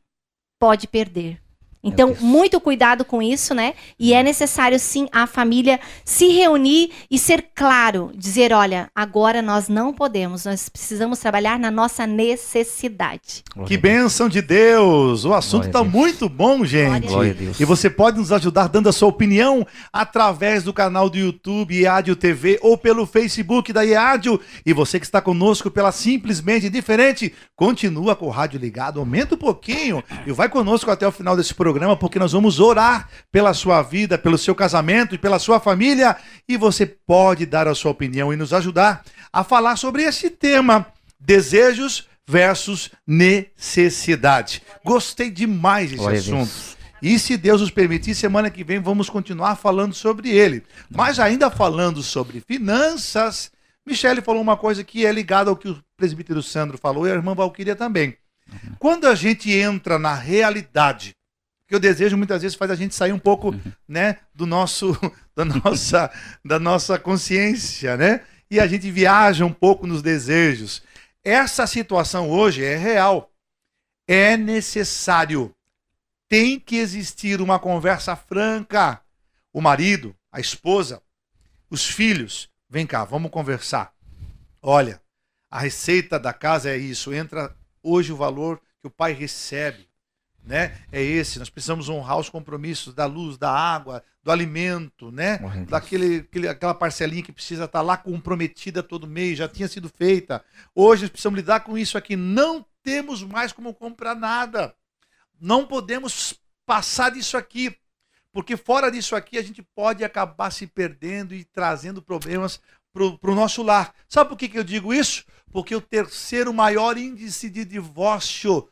[0.60, 1.45] pode perder.
[1.86, 3.76] Então, muito cuidado com isso, né?
[4.00, 9.70] E é necessário, sim, a família se reunir e ser claro, dizer: olha, agora nós
[9.70, 13.44] não podemos, nós precisamos trabalhar na nossa necessidade.
[13.54, 15.26] Glória Que bênção de Deus!
[15.26, 17.08] O assunto está muito bom, gente.
[17.08, 17.60] Glória a Deus.
[17.60, 22.16] E você pode nos ajudar dando a sua opinião através do canal do YouTube Iádio
[22.16, 24.40] TV ou pelo Facebook da Iádio.
[24.66, 29.38] E você que está conosco pela Simplesmente Diferente, continua com o rádio ligado, aumenta um
[29.38, 33.82] pouquinho e vai conosco até o final desse programa, porque nós vamos orar pela sua
[33.82, 36.16] vida, pelo seu casamento e pela sua família.
[36.48, 40.88] E você pode dar a sua opinião e nos ajudar a falar sobre esse tema:
[41.20, 44.62] desejos versus necessidade.
[44.84, 46.52] Gostei demais desse a assunto.
[46.52, 46.76] Deus.
[47.02, 50.64] E se Deus nos permitir, semana que vem vamos continuar falando sobre ele.
[50.90, 53.52] Mas ainda falando sobre finanças,
[53.86, 57.14] Michele falou uma coisa que é ligada ao que o presbítero Sandro falou e a
[57.14, 58.18] irmã Valquíria também.
[58.80, 61.15] Quando a gente entra na realidade,
[61.68, 63.54] que o desejo muitas vezes faz a gente sair um pouco,
[63.88, 64.98] né, do nosso
[65.36, 66.12] da nossa
[66.44, 68.22] da nossa consciência, né?
[68.50, 70.84] E a gente viaja um pouco nos desejos.
[71.24, 73.32] Essa situação hoje é real.
[74.08, 75.56] É necessário
[76.28, 79.02] tem que existir uma conversa franca.
[79.54, 81.02] O marido, a esposa,
[81.70, 83.94] os filhos, vem cá, vamos conversar.
[84.62, 85.02] Olha,
[85.50, 89.85] a receita da casa é isso, entra hoje o valor que o pai recebe,
[90.46, 90.78] né?
[90.92, 95.38] É esse, nós precisamos honrar os compromissos da luz, da água, do alimento, né?
[95.40, 95.68] Deus.
[95.68, 100.44] Daquele, aquele- aquela parcelinha que precisa estar lá comprometida todo mês, já tinha sido feita.
[100.74, 102.16] Hoje nós precisamos lidar com isso aqui.
[102.16, 104.74] Não temos mais como comprar nada
[105.40, 107.76] não podemos passar disso aqui,
[108.32, 112.60] porque fora disso aqui a gente pode acabar se perdendo e trazendo problemas
[112.94, 113.94] para o nosso lar.
[114.08, 115.26] Sabe por que, que eu digo isso?
[115.52, 118.68] Porque o terceiro maior índice de divórcio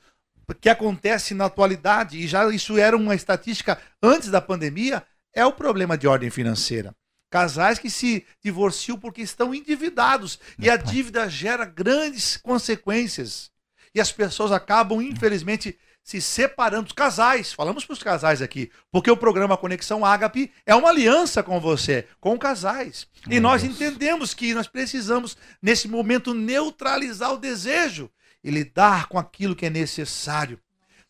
[0.60, 5.04] que acontece na atualidade, e já isso era uma estatística antes da pandemia,
[5.34, 6.94] é o problema de ordem financeira.
[7.32, 13.50] Casais que se divorciam porque estão endividados e a dívida gera grandes consequências.
[13.96, 16.88] E as pessoas acabam, infelizmente, se separando.
[16.88, 21.42] Os casais, falamos para os casais aqui, porque o programa Conexão Ágape é uma aliança
[21.42, 23.08] com você, com casais.
[23.26, 23.74] E Meu nós Deus.
[23.76, 28.12] entendemos que nós precisamos, nesse momento, neutralizar o desejo
[28.44, 30.60] e lidar com aquilo que é necessário.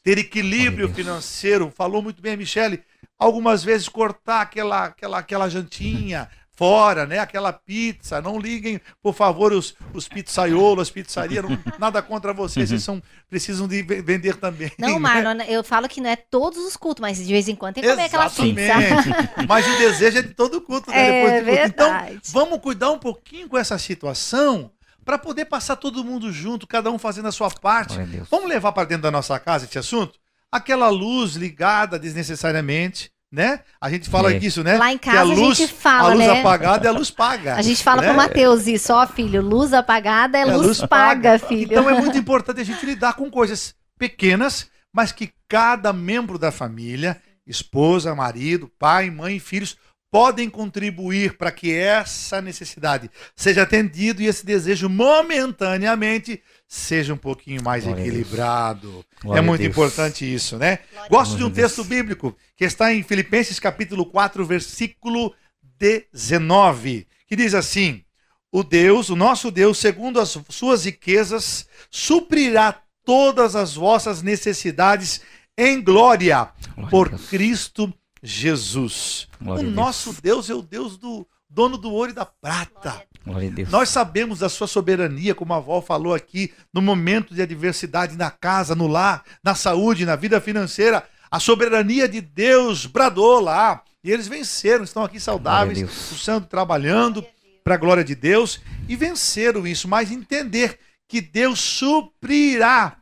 [0.04, 2.84] Ter equilíbrio financeiro, falou muito bem a Michele.
[3.18, 7.20] Algumas vezes cortar aquela, aquela, aquela jantinha fora, né?
[7.20, 8.22] Aquela pizza.
[8.22, 11.42] Não liguem, por favor, os, os pizzaiolos, as pizzarias.
[11.44, 14.72] não- nada contra vocês, vocês são, precisam de ve- vender também.
[14.78, 15.00] Não, né?
[15.00, 17.84] Marlon, eu falo que não é todos os cultos, mas de vez em quando tem
[17.84, 18.62] que comer aquela pizza.
[18.62, 19.30] Exatamente.
[19.48, 20.98] Mas o desejo é de todo culto, né?
[20.98, 21.66] É Depois de culto.
[21.70, 22.20] Então, verdade.
[22.26, 24.70] vamos cuidar um pouquinho com essa situação
[25.04, 27.98] para poder passar todo mundo junto, cada um fazendo a sua parte.
[28.30, 30.20] Vamos levar para dentro da nossa casa esse assunto?
[30.52, 33.62] Aquela luz ligada desnecessariamente, né?
[33.82, 34.38] A gente fala É.
[34.40, 34.78] disso, né?
[34.78, 36.40] Lá em Que a casa a, luz, gente fala, a luz né?
[36.40, 37.56] apagada é a luz paga.
[37.56, 38.08] A gente fala né?
[38.08, 41.72] pro Matheus isso, ó, filho, luz apagada é, É luz, paga, filho.
[41.72, 46.52] Então é muito importante a gente lidar com coisas pequenas, mas que cada membro da
[46.52, 49.76] família, esposa, marido, pai, mãe, filhos,
[50.14, 57.64] podem contribuir para que essa necessidade seja atendida e esse desejo momentaneamente seja um pouquinho
[57.64, 59.04] mais Glória equilibrado.
[59.24, 59.72] Glória é muito Deus.
[59.72, 60.78] importante isso, né?
[61.10, 61.76] Gosto de um Glória Deus.
[61.76, 65.34] texto bíblico que está em Filipenses capítulo 4, versículo
[65.80, 68.04] 19, que diz assim:
[68.52, 75.22] O Deus, o nosso Deus, segundo as suas riquezas, suprirá todas as vossas necessidades
[75.58, 77.10] em glória Glória por.
[77.30, 77.92] Cristo
[78.24, 79.28] Jesus.
[79.42, 79.76] Glória o a Deus.
[79.76, 83.04] nosso Deus é o Deus do dono do ouro e da prata.
[83.26, 83.70] Glória a Deus.
[83.70, 88.32] Nós sabemos da sua soberania, como a avó falou aqui, no momento de adversidade na
[88.32, 91.04] casa, no lar, na saúde, na vida financeira.
[91.30, 93.84] A soberania de Deus bradou lá.
[94.04, 97.26] E eles venceram, estão aqui saudáveis, o santo trabalhando
[97.64, 98.60] para a glória de Deus
[98.90, 102.98] e venceram isso, mas entender que Deus suprirá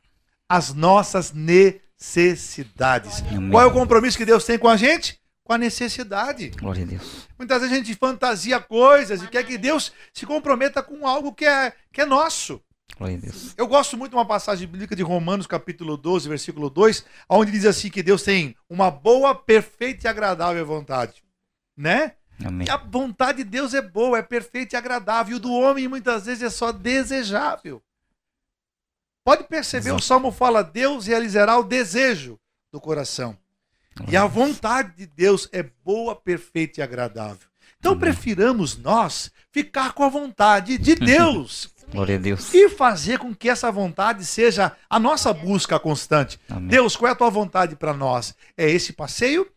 [0.47, 1.81] as nossas necessidades.
[3.29, 3.51] Amém.
[3.51, 5.21] Qual é o compromisso que Deus tem com a gente?
[5.43, 6.49] Com a necessidade.
[6.49, 7.27] Glória a Deus.
[7.37, 11.45] Muitas vezes a gente fantasia coisas e quer que Deus se comprometa com algo que
[11.45, 12.59] é, que é nosso.
[12.97, 13.53] Glória a Deus.
[13.55, 17.65] Eu gosto muito de uma passagem bíblica de Romanos, capítulo 12, versículo 2, onde diz
[17.65, 21.23] assim que Deus tem uma boa, perfeita e agradável vontade.
[21.77, 22.13] Né?
[22.43, 22.65] Amém.
[22.67, 25.33] E a vontade de Deus é boa, é perfeita e agradável.
[25.33, 27.79] E o do homem muitas vezes é só desejável.
[29.23, 30.01] Pode perceber, Exato.
[30.01, 32.39] o Salmo fala: Deus realizará o desejo
[32.71, 33.37] do coração.
[34.09, 37.47] E a vontade de Deus é boa, perfeita e agradável.
[37.77, 42.53] Então prefiramos nós ficar com a vontade de Deus Glória a Deus.
[42.53, 46.39] e fazer com que essa vontade seja a nossa busca constante.
[46.49, 46.67] Amém.
[46.67, 48.33] Deus, qual é a tua vontade para nós?
[48.55, 49.47] É esse passeio?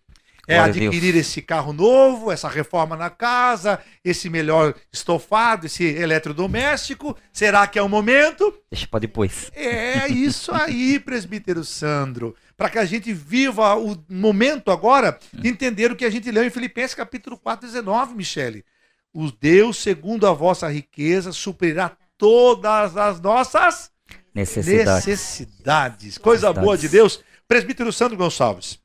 [0.47, 7.17] É Glória adquirir esse carro novo, essa reforma na casa, esse melhor estofado, esse eletrodoméstico?
[7.33, 8.53] Será que é o momento?
[8.71, 9.51] Deixa pra depois.
[9.55, 12.35] É isso aí, presbítero Sandro.
[12.57, 16.45] Para que a gente viva o momento agora de entender o que a gente leu
[16.45, 18.65] em Filipenses capítulo 4, 19, Michele.
[19.13, 23.91] O Deus, segundo a vossa riqueza, suprirá todas as nossas
[24.35, 25.07] Necessidade.
[25.07, 26.19] necessidades.
[26.19, 26.63] Coisa Necessidades.
[26.65, 27.21] boa de Deus.
[27.47, 28.79] Presbítero Sandro Gonçalves,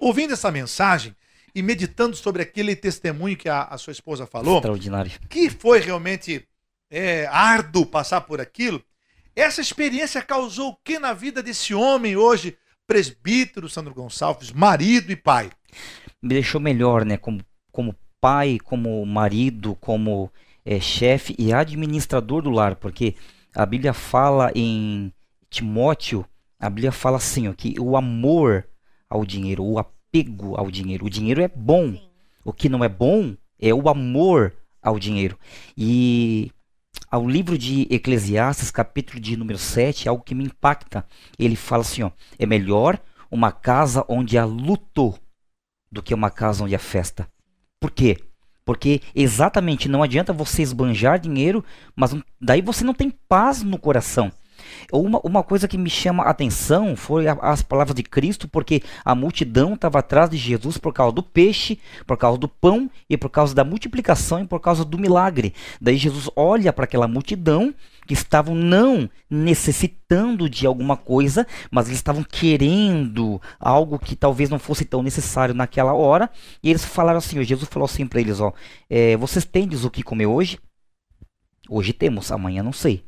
[0.00, 1.14] ouvindo essa mensagem
[1.54, 5.12] e meditando sobre aquele testemunho que a, a sua esposa falou, Extraordinário.
[5.28, 6.46] que foi realmente
[6.90, 8.82] é, árduo passar por aquilo,
[9.34, 15.16] essa experiência causou o que na vida desse homem hoje, presbítero Sandro Gonçalves, marido e
[15.16, 15.50] pai?
[16.22, 17.16] me deixou melhor, né?
[17.16, 20.30] Como, como pai, como marido, como
[20.64, 23.14] eh, chefe e administrador do lar, porque
[23.54, 25.12] a Bíblia fala em
[25.48, 26.26] Timóteo,
[26.58, 28.66] a Bíblia fala assim, ó, que o amor
[29.16, 31.98] ao dinheiro, o apego ao dinheiro, o dinheiro é bom,
[32.44, 34.52] o que não é bom é o amor
[34.82, 35.38] ao dinheiro.
[35.76, 36.52] E
[37.10, 41.06] ao livro de Eclesiastes, capítulo de número 7, é algo que me impacta.
[41.38, 43.00] Ele fala assim, ó, é melhor
[43.30, 45.14] uma casa onde há luto
[45.90, 47.28] do que uma casa onde há festa.
[47.80, 48.18] Por quê?
[48.64, 54.30] Porque exatamente não adianta você esbanjar dinheiro, mas daí você não tem paz no coração.
[54.92, 58.82] Uma, uma coisa que me chama a atenção foi a- as palavras de Cristo, porque
[59.04, 63.16] a multidão estava atrás de Jesus por causa do peixe, por causa do pão e
[63.16, 65.54] por causa da multiplicação e por causa do milagre.
[65.80, 67.74] Daí Jesus olha para aquela multidão
[68.06, 74.58] que estavam não necessitando de alguma coisa, mas eles estavam querendo algo que talvez não
[74.58, 76.30] fosse tão necessário naquela hora.
[76.62, 78.52] E eles falaram assim: Jesus falou assim para eles: ó,
[78.88, 80.58] é, vocês tendes o que comer hoje?
[81.68, 83.04] Hoje temos, amanhã não sei.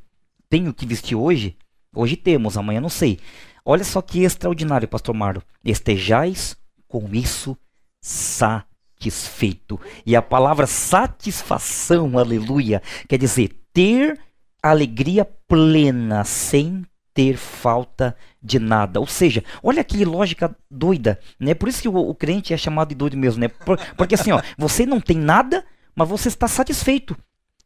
[0.51, 1.57] Tenho que vestir hoje?
[1.95, 3.19] Hoje temos, amanhã não sei.
[3.65, 5.43] Olha só que extraordinário, Pastor Marlo.
[5.65, 6.57] Estejais
[6.87, 7.57] com isso
[8.01, 9.79] satisfeito.
[10.07, 14.19] E a palavra satisfação, aleluia, quer dizer ter
[14.63, 19.01] alegria plena sem ter falta de nada.
[19.01, 21.53] Ou seja, olha que lógica doida, né?
[21.55, 23.49] Por isso que o, o crente é chamado de doido mesmo, né?
[23.49, 27.17] Por- porque assim, ó, você não tem nada, mas você está satisfeito.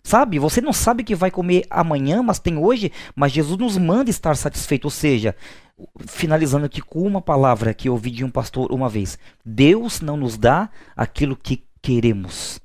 [0.02, 0.38] Sabe?
[0.38, 4.10] Você não sabe o que vai comer amanhã, mas tem hoje, mas Jesus nos manda
[4.10, 4.84] estar satisfeito.
[4.86, 5.36] Ou seja,
[6.06, 10.16] finalizando aqui com uma palavra que eu ouvi de um pastor uma vez: Deus não
[10.16, 12.60] nos dá aquilo que queremos,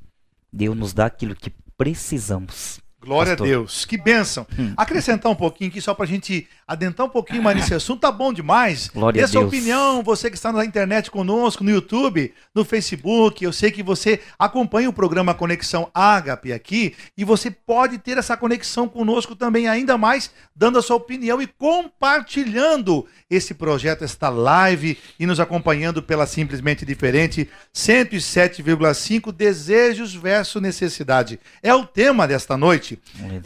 [0.52, 2.80] Deus nos dá aquilo que precisamos.
[3.00, 3.48] Glória Pastor.
[3.48, 3.86] a Deus.
[3.86, 4.46] Que bênção.
[4.58, 4.74] Hum.
[4.76, 8.12] Acrescentar um pouquinho aqui só para a gente adentrar um pouquinho mais nesse assunto, tá
[8.12, 8.90] bom demais.
[8.94, 9.54] Glória Dê a sua Deus.
[9.54, 13.44] opinião, você que está na internet conosco, no YouTube, no Facebook.
[13.44, 18.36] Eu sei que você acompanha o programa Conexão Ágape aqui e você pode ter essa
[18.36, 24.98] conexão conosco também, ainda mais, dando a sua opinião e compartilhando esse projeto, esta live
[25.20, 31.40] e nos acompanhando pela Simplesmente Diferente 107,5 Desejos versus Necessidade.
[31.62, 33.00] É o tema desta noite.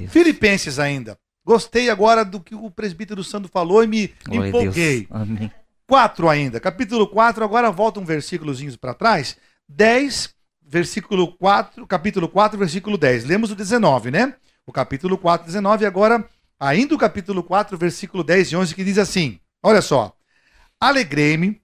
[0.09, 1.17] Filipenses ainda.
[1.43, 5.07] Gostei agora do que o presbítero Sandro falou e me, Glória empolguei.
[5.09, 5.51] Amém.
[5.87, 9.35] 4 ainda, capítulo 4, agora volta um versículozinhos para trás.
[9.67, 10.33] 10,
[10.65, 13.25] versículo 4, capítulo 4, versículo 10.
[13.25, 14.35] Lemos o 19, né?
[14.65, 16.25] O capítulo 4, 19, e agora
[16.59, 20.15] ainda o capítulo 4, versículo 10 e 11, que diz assim: Olha só.
[20.79, 21.61] Alegrei-me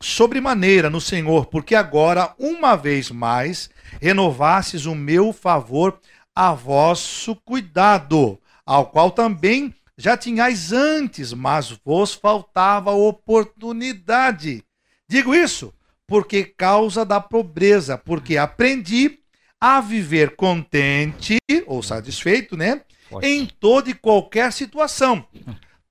[0.00, 3.68] sobremaneira no Senhor, porque agora, uma vez mais,
[4.00, 6.00] renovastes o meu favor
[6.34, 8.38] a vosso cuidado,
[8.68, 14.62] ao qual também já tinhais antes, mas vos faltava oportunidade.
[15.08, 15.72] Digo isso
[16.06, 19.20] porque causa da pobreza, porque aprendi
[19.58, 22.82] a viver contente ou satisfeito, né?
[23.22, 25.26] Em toda e qualquer situação.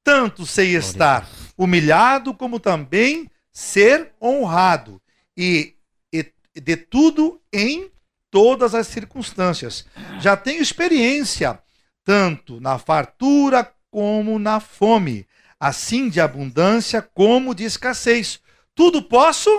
[0.04, 5.02] Tanto sei estar humilhado como também ser honrado
[5.36, 5.74] e,
[6.14, 6.24] e
[6.62, 7.90] de tudo em
[8.30, 9.84] todas as circunstâncias.
[10.20, 11.60] Já tenho experiência
[12.08, 15.28] tanto na fartura como na fome,
[15.60, 18.40] assim de abundância como de escassez.
[18.74, 19.50] Tudo posso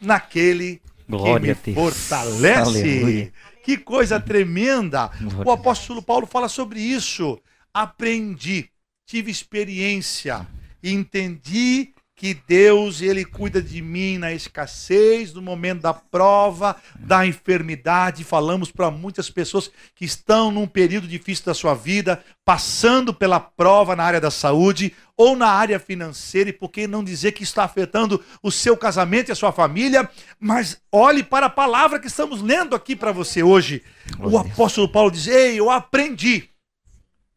[0.00, 2.78] naquele Glória que me fortalece.
[2.78, 3.32] Aleluia.
[3.64, 5.10] Que coisa tremenda.
[5.20, 7.36] Glória O apóstolo Paulo fala sobre isso.
[7.74, 8.70] Aprendi,
[9.04, 10.46] tive experiência,
[10.80, 18.24] entendi que Deus ele cuida de mim na escassez, no momento da prova, da enfermidade.
[18.24, 23.94] Falamos para muitas pessoas que estão num período difícil da sua vida, passando pela prova
[23.94, 27.62] na área da saúde ou na área financeira, e por que não dizer que está
[27.62, 30.10] afetando o seu casamento e a sua família?
[30.40, 33.80] Mas olhe para a palavra que estamos lendo aqui para você hoje.
[34.18, 36.50] O apóstolo Paulo diz: Ei, eu aprendi.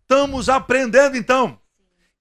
[0.02, 1.62] Estamos aprendendo então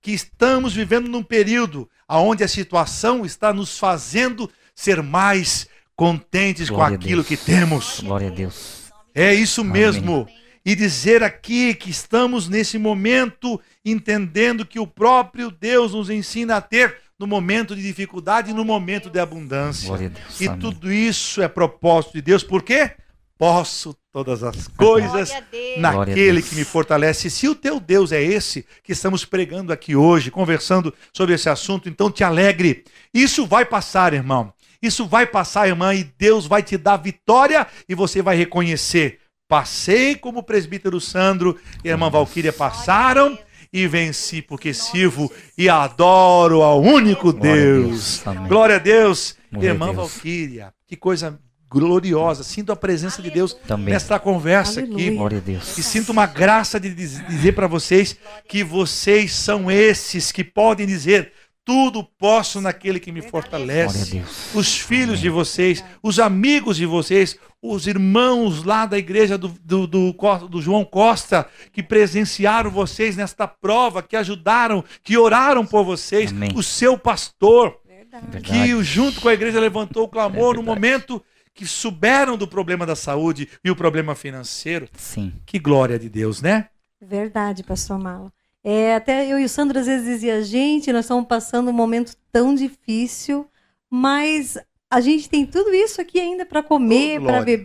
[0.00, 1.88] que estamos vivendo num período
[2.18, 8.00] onde a situação está nos fazendo ser mais contentes Glória com aquilo que temos.
[8.00, 8.90] Glória a Deus.
[9.14, 9.72] É isso Amém.
[9.72, 10.28] mesmo.
[10.64, 16.61] E dizer aqui que estamos nesse momento entendendo que o próprio Deus nos ensina a
[16.61, 19.88] ter no momento de dificuldade e no momento de abundância.
[19.88, 20.40] Glória a Deus.
[20.40, 20.58] E Amém.
[20.58, 22.92] tudo isso é propósito de Deus, por quê?
[23.38, 25.78] Posso todas as coisas Deus.
[25.78, 26.48] Naquele Deus.
[26.48, 27.30] que me fortalece.
[27.30, 31.88] Se o teu Deus é esse que estamos pregando aqui hoje, conversando sobre esse assunto,
[31.88, 32.84] então te alegre.
[33.14, 34.52] Isso vai passar, irmão.
[34.82, 39.18] Isso vai passar, irmã, e Deus vai te dar vitória e você vai reconhecer.
[39.46, 43.38] Passei como o presbítero Sandro e a irmã Valquíria passaram
[43.72, 47.88] e venci porque sirvo e adoro ao único Glória a Deus.
[47.88, 48.26] Deus.
[48.26, 48.48] Amém.
[48.48, 49.36] Glória a Deus.
[49.52, 49.96] Irmã Deus.
[49.96, 51.38] Valquíria, que coisa
[51.70, 52.42] gloriosa.
[52.42, 53.94] Sinto a presença de Deus Também.
[53.94, 54.92] nesta conversa aqui.
[54.92, 55.12] Aleluia.
[55.16, 55.78] Glória a Deus.
[55.78, 58.16] E sinto uma graça de diz- dizer para vocês
[58.48, 61.32] que vocês são esses que podem dizer:
[61.64, 64.22] tudo posso naquele que me fortalece.
[64.54, 69.86] Os filhos de vocês, os amigos de vocês, os irmãos lá da igreja do, do,
[69.86, 70.12] do
[70.48, 76.50] do João Costa, que presenciaram vocês nesta prova, que ajudaram, que oraram por vocês, Amém.
[76.56, 78.40] o seu pastor, Verdade.
[78.42, 81.22] que junto com a igreja levantou o clamor É no momento
[81.55, 84.88] que souberam do problema da saúde e o problema financeiro.
[84.96, 85.32] Sim.
[85.44, 86.68] Que glória de Deus, né?
[87.01, 88.32] Verdade, pastor Malo.
[88.62, 92.14] É, até eu e o Sandro às vezes dizia, gente, nós estamos passando um momento
[92.30, 93.46] tão difícil,
[93.88, 94.59] mas
[94.90, 97.57] a gente tem tudo isso aqui ainda para comer, Oh, para glória.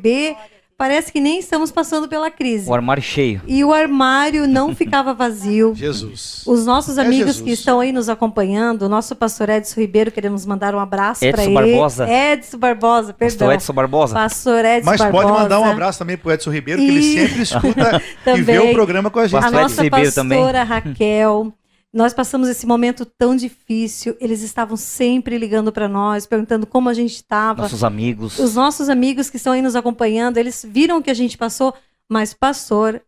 [0.78, 2.70] Parece que nem estamos passando pela crise.
[2.70, 3.42] O armário cheio.
[3.48, 5.74] E o armário não ficava vazio.
[5.74, 6.44] Jesus.
[6.46, 7.42] Os nossos É amigos Jesus.
[7.46, 11.30] que estão aí nos acompanhando, o nosso pastor Edson Ribeiro, queremos mandar um abraço para
[11.30, 11.54] Edson ele.
[11.54, 12.10] Barbosa.
[12.10, 13.52] Edson Barbosa, Pastor perdão.
[13.54, 14.14] Edson Barbosa.
[14.16, 15.28] Pastor Edson Mas Barbosa.
[15.28, 18.02] pode mandar um abraço também pro Edson Ribeiro, que ele E- sempre escuta
[18.36, 19.38] e vê o programa com a gente.
[19.38, 20.38] A Pastor nossa Edson Ribeiro também.
[20.40, 21.54] pastora Raquel.
[21.96, 24.18] Nós passamos esse momento tão difícil.
[24.20, 27.62] Eles estavam sempre ligando para nós, perguntando como a gente estava.
[27.62, 28.38] Nossos amigos.
[28.38, 31.74] Os nossos amigos que estão aí nos acompanhando, eles viram o que a gente passou,
[32.10, 33.02] mas pastor,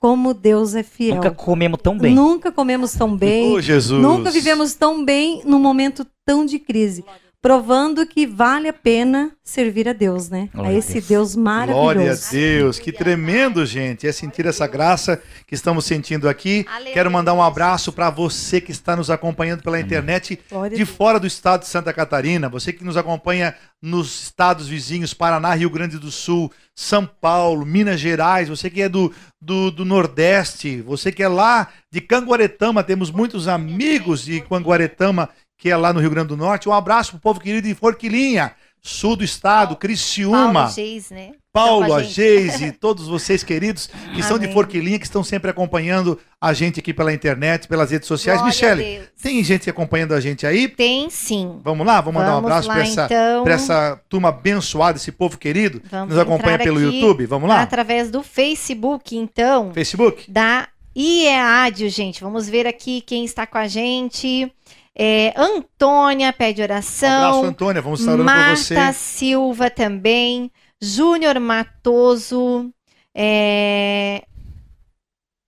[0.00, 1.14] como Deus é fiel.
[1.14, 2.12] Nunca comemos tão bem.
[2.16, 3.52] Nunca comemos tão bem.
[3.52, 4.02] Ô, Jesus.
[4.02, 7.04] Nunca vivemos tão bem num momento tão de crise.
[7.42, 10.48] Provando que vale a pena servir a Deus, né?
[10.54, 11.06] Glória a esse Deus.
[11.08, 11.82] Deus maravilhoso.
[11.82, 14.06] Glória a Deus, que tremendo, gente.
[14.06, 16.64] É sentir essa graça que estamos sentindo aqui.
[16.68, 16.94] Aleluia.
[16.94, 21.18] Quero mandar um abraço para você que está nos acompanhando pela internet Glória de fora
[21.18, 25.98] do estado de Santa Catarina, você que nos acompanha nos estados vizinhos, Paraná, Rio Grande
[25.98, 31.24] do Sul, São Paulo, Minas Gerais, você que é do, do, do Nordeste, você que
[31.24, 35.28] é lá de Canguaretama, temos muitos amigos de Canguaretama,
[35.62, 36.68] que é lá no Rio Grande do Norte.
[36.68, 38.50] Um abraço pro povo querido de Forquilinha,
[38.80, 40.52] sul do estado, Criciúma.
[40.52, 41.30] Paulo Geis, né?
[41.52, 42.02] Paulo, a.
[42.02, 44.54] Geise, todos vocês queridos que são de Amém.
[44.54, 48.40] Forquilinha, que estão sempre acompanhando a gente aqui pela internet, pelas redes sociais.
[48.40, 50.66] Glória Michele, tem gente acompanhando a gente aí?
[50.66, 51.60] Tem sim.
[51.62, 53.46] Vamos lá, vamos, mandar um abraço para essa, então.
[53.46, 57.24] essa turma abençoada, esse povo querido, que Vamos nos acompanha pelo YouTube.
[57.26, 57.62] Vamos lá?
[57.62, 60.28] Através do Facebook, então, Facebook?
[60.28, 62.20] da IEADIO, gente.
[62.20, 64.52] Vamos ver aqui quem está com a gente.
[64.94, 67.44] É, Antônia pede Um abraço, oração.
[67.44, 67.80] Antônia.
[67.82, 68.74] Vamos estar orando por você.
[68.74, 70.50] Marta Silva também.
[70.80, 72.70] Júnior Matoso.
[73.14, 74.24] é,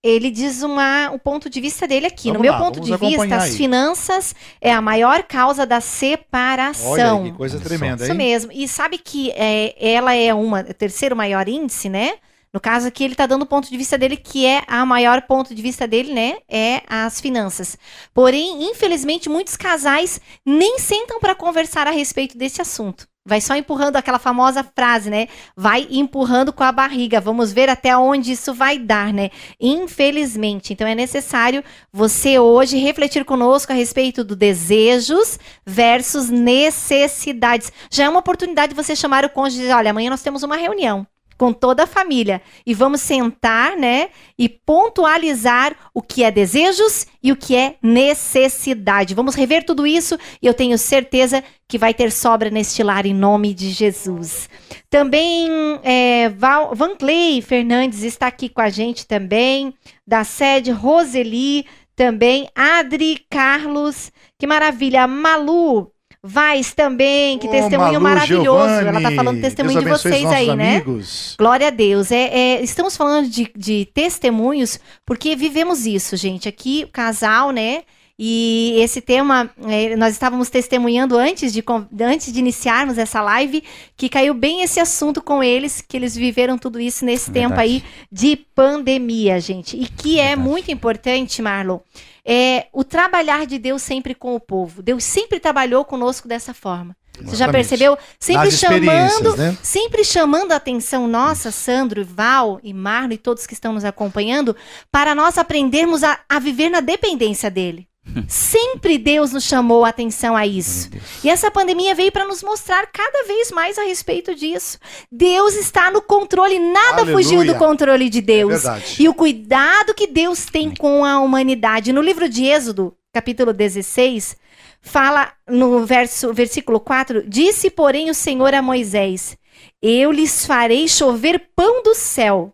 [0.02, 2.24] Ele diz uma, o ponto de vista dele aqui.
[2.28, 3.52] Vamos no meu lá, ponto de vista, acompanhar as aí.
[3.56, 7.24] finanças é a maior causa da Olha separação.
[7.24, 8.18] aí, que coisa Olha tremenda, Isso hein?
[8.18, 8.52] mesmo.
[8.52, 12.14] E sabe que é, ela é uma o terceiro maior índice, né?
[12.54, 15.22] No caso aqui, ele está dando o ponto de vista dele, que é a maior
[15.22, 16.36] ponto de vista dele, né?
[16.48, 17.76] É as finanças.
[18.14, 23.08] Porém, infelizmente, muitos casais nem sentam para conversar a respeito desse assunto.
[23.26, 25.26] Vai só empurrando aquela famosa frase, né?
[25.56, 27.20] Vai empurrando com a barriga.
[27.20, 29.30] Vamos ver até onde isso vai dar, né?
[29.58, 30.72] Infelizmente.
[30.72, 37.72] Então é necessário você hoje refletir conosco a respeito do desejos versus necessidades.
[37.90, 40.44] Já é uma oportunidade de você chamar o cônjuge e dizer, olha, amanhã nós temos
[40.44, 41.04] uma reunião
[41.36, 44.08] com toda a família e vamos sentar, né,
[44.38, 49.14] e pontualizar o que é desejos e o que é necessidade.
[49.14, 53.14] Vamos rever tudo isso e eu tenho certeza que vai ter sobra neste lar em
[53.14, 54.48] nome de Jesus.
[54.90, 55.48] Também
[55.82, 59.74] é, Val, Van Clay Fernandes está aqui com a gente também,
[60.06, 61.66] da sede Roseli,
[61.96, 65.93] também Adri Carlos, que maravilha, Malu
[66.26, 68.66] Vaz também, que Ô, testemunho Malu, maravilhoso.
[68.66, 70.76] Ela Giovanni, tá falando do testemunho de vocês aí, né?
[70.76, 71.34] amigos.
[71.38, 72.10] Glória a Deus.
[72.10, 76.48] É, é, estamos falando de, de testemunhos porque vivemos isso, gente.
[76.48, 77.82] Aqui, o casal, né?
[78.16, 81.64] E esse tema, é, nós estávamos testemunhando antes de,
[82.00, 83.64] antes de iniciarmos essa live,
[83.96, 87.48] que caiu bem esse assunto com eles, que eles viveram tudo isso nesse Verdade.
[87.48, 89.76] tempo aí de pandemia, gente.
[89.76, 90.48] E que é Verdade.
[90.48, 91.80] muito importante, Marlon,
[92.24, 94.80] é o trabalhar de Deus sempre com o povo.
[94.80, 96.96] Deus sempre trabalhou conosco dessa forma.
[97.20, 97.96] Você já percebeu?
[98.18, 99.56] Sempre Nas chamando né?
[99.62, 104.56] sempre chamando a atenção nossa, Sandro, Val e Marno e todos que estão nos acompanhando,
[104.90, 107.88] para nós aprendermos a, a viver na dependência dele.
[108.28, 110.90] Sempre Deus nos chamou a atenção a isso.
[111.22, 114.78] E essa pandemia veio para nos mostrar cada vez mais a respeito disso.
[115.10, 117.16] Deus está no controle, nada Aleluia.
[117.16, 118.62] fugiu do controle de É Deus.
[118.62, 119.02] verdade.
[119.02, 121.92] E o cuidado que Deus tem com a humanidade.
[121.92, 124.36] No livro de Êxodo, capítulo 16,
[124.80, 129.36] fala no verso, versículo 4: Disse, porém, o Senhor a Moisés:
[129.82, 132.52] Eu lhes farei chover pão do céu,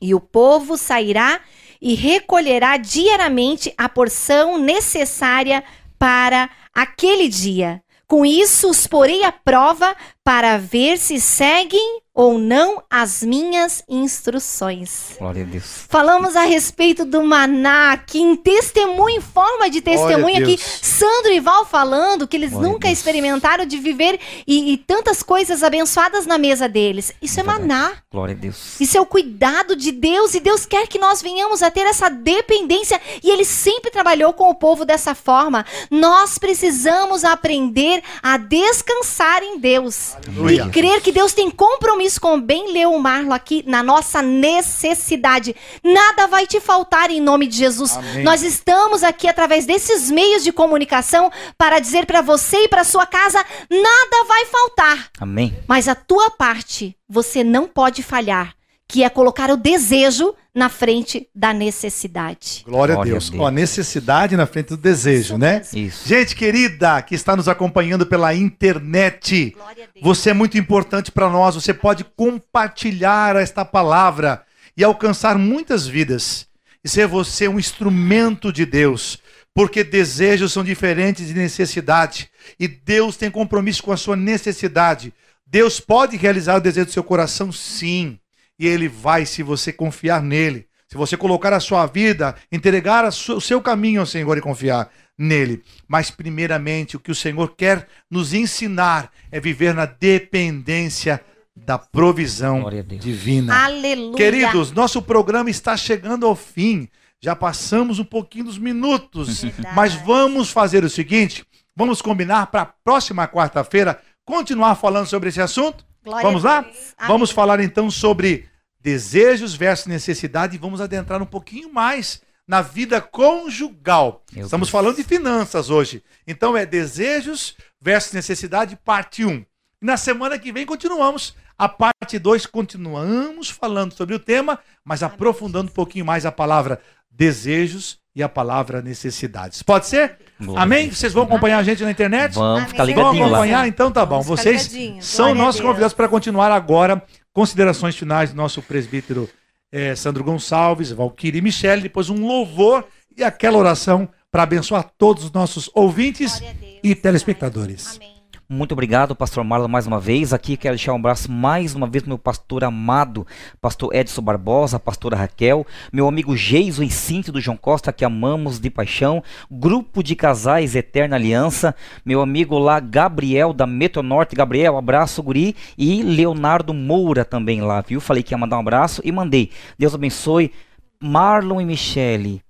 [0.00, 1.40] e o povo sairá
[1.82, 5.64] e recolherá diariamente a porção necessária
[5.98, 7.82] para aquele dia.
[8.06, 15.16] Com isso, os porei à prova para ver se seguem ou não as minhas instruções.
[15.18, 15.86] Glória a Deus.
[15.88, 20.58] Falamos a respeito do maná, que em testemunho, em forma de testemunho aqui.
[20.58, 25.62] Sandro e Val falando que eles Glória nunca experimentaram de viver e, e tantas coisas
[25.62, 27.12] abençoadas na mesa deles.
[27.22, 27.66] Isso é Verdade.
[27.66, 27.92] maná.
[28.10, 28.78] Glória a Deus.
[28.78, 32.10] Isso é o cuidado de Deus e Deus quer que nós venhamos a ter essa
[32.10, 35.64] dependência e Ele sempre trabalhou com o povo dessa forma.
[35.90, 40.64] Nós precisamos aprender a descansar em Deus Aleluia.
[40.64, 45.54] e crer que Deus tem compromisso com bem leu o Marlo aqui na nossa necessidade.
[45.82, 47.96] Nada vai te faltar em nome de Jesus.
[47.96, 48.22] Amém.
[48.22, 53.06] Nós estamos aqui através desses meios de comunicação para dizer para você e para sua
[53.06, 55.10] casa nada vai faltar.
[55.20, 55.56] Amém.
[55.66, 58.54] Mas a tua parte você não pode falhar,
[58.92, 62.62] que é colocar o desejo na frente da necessidade.
[62.66, 63.30] Glória, a Glória a Deus.
[63.30, 63.42] Deus.
[63.42, 65.62] Ó, necessidade na frente do desejo, né?
[65.72, 66.06] Isso.
[66.06, 69.88] Gente querida, que está nos acompanhando pela internet, a Deus.
[70.02, 71.54] você é muito importante para nós.
[71.54, 74.42] Você pode compartilhar esta palavra
[74.76, 76.46] e alcançar muitas vidas.
[76.84, 79.18] E ser você um instrumento de Deus.
[79.54, 82.28] Porque desejos são diferentes de necessidade.
[82.60, 85.14] E Deus tem compromisso com a sua necessidade.
[85.46, 88.18] Deus pode realizar o desejo do seu coração, sim.
[88.58, 90.66] E Ele vai se você confiar nele.
[90.88, 94.90] Se você colocar a sua vida, entregar o seu caminho ao Senhor e confiar.
[95.18, 95.62] nele.
[95.86, 101.20] Mas, primeiramente, o que o Senhor quer nos ensinar é viver na dependência
[101.54, 102.64] da provisão
[102.98, 103.64] divina.
[103.64, 104.16] Aleluia.
[104.16, 106.88] Queridos, nosso programa está chegando ao fim.
[107.20, 109.76] Já passamos um pouquinho dos minutos, Verdade.
[109.76, 111.44] mas vamos fazer o seguinte:
[111.76, 115.84] vamos combinar para a próxima quarta-feira continuar falando sobre esse assunto?
[116.04, 116.64] Glória Vamos lá?
[117.06, 118.48] Vamos falar então sobre
[118.80, 124.24] desejos versus necessidade e vamos adentrar um pouquinho mais na vida conjugal.
[124.32, 124.72] Meu Estamos Deus.
[124.72, 126.02] falando de finanças hoje.
[126.26, 129.30] Então é desejos versus necessidade, parte 1.
[129.30, 129.46] E
[129.80, 135.70] na semana que vem continuamos a parte 2, continuamos falando sobre o tema, mas aprofundando
[135.70, 139.62] um pouquinho mais a palavra desejos e a palavra necessidades.
[139.62, 140.18] Pode ser?
[140.40, 140.90] Glória a Amém?
[140.90, 142.34] Vocês vão acompanhar a gente na internet?
[142.34, 143.38] Vamos ficar Vamos Vamos ligadinho lá.
[143.38, 143.68] acompanhar?
[143.68, 144.20] Então tá bom.
[144.20, 147.02] Vamos Vocês são nossos convidados para continuar agora.
[147.32, 149.28] Considerações finais do nosso presbítero
[149.72, 152.84] eh, Sandro Gonçalves, Valquíria e Michele, depois um louvor
[153.16, 156.42] e aquela oração para abençoar todos os nossos ouvintes
[156.82, 157.96] e telespectadores.
[157.96, 158.11] Amém.
[158.52, 160.34] Muito obrigado, pastor Marlon, mais uma vez.
[160.34, 163.26] Aqui quero deixar um abraço mais uma vez pro meu pastor amado,
[163.62, 168.60] pastor Edson Barbosa, pastora Raquel, meu amigo Geiso e Cinto do João Costa, que amamos
[168.60, 171.74] de paixão, grupo de casais Eterna Aliança,
[172.04, 178.02] meu amigo lá Gabriel da Metronorte, Gabriel, abraço, guri, e Leonardo Moura também lá, viu?
[178.02, 179.50] Falei que ia mandar um abraço e mandei.
[179.78, 180.52] Deus abençoe
[181.00, 182.42] Marlon e Michele.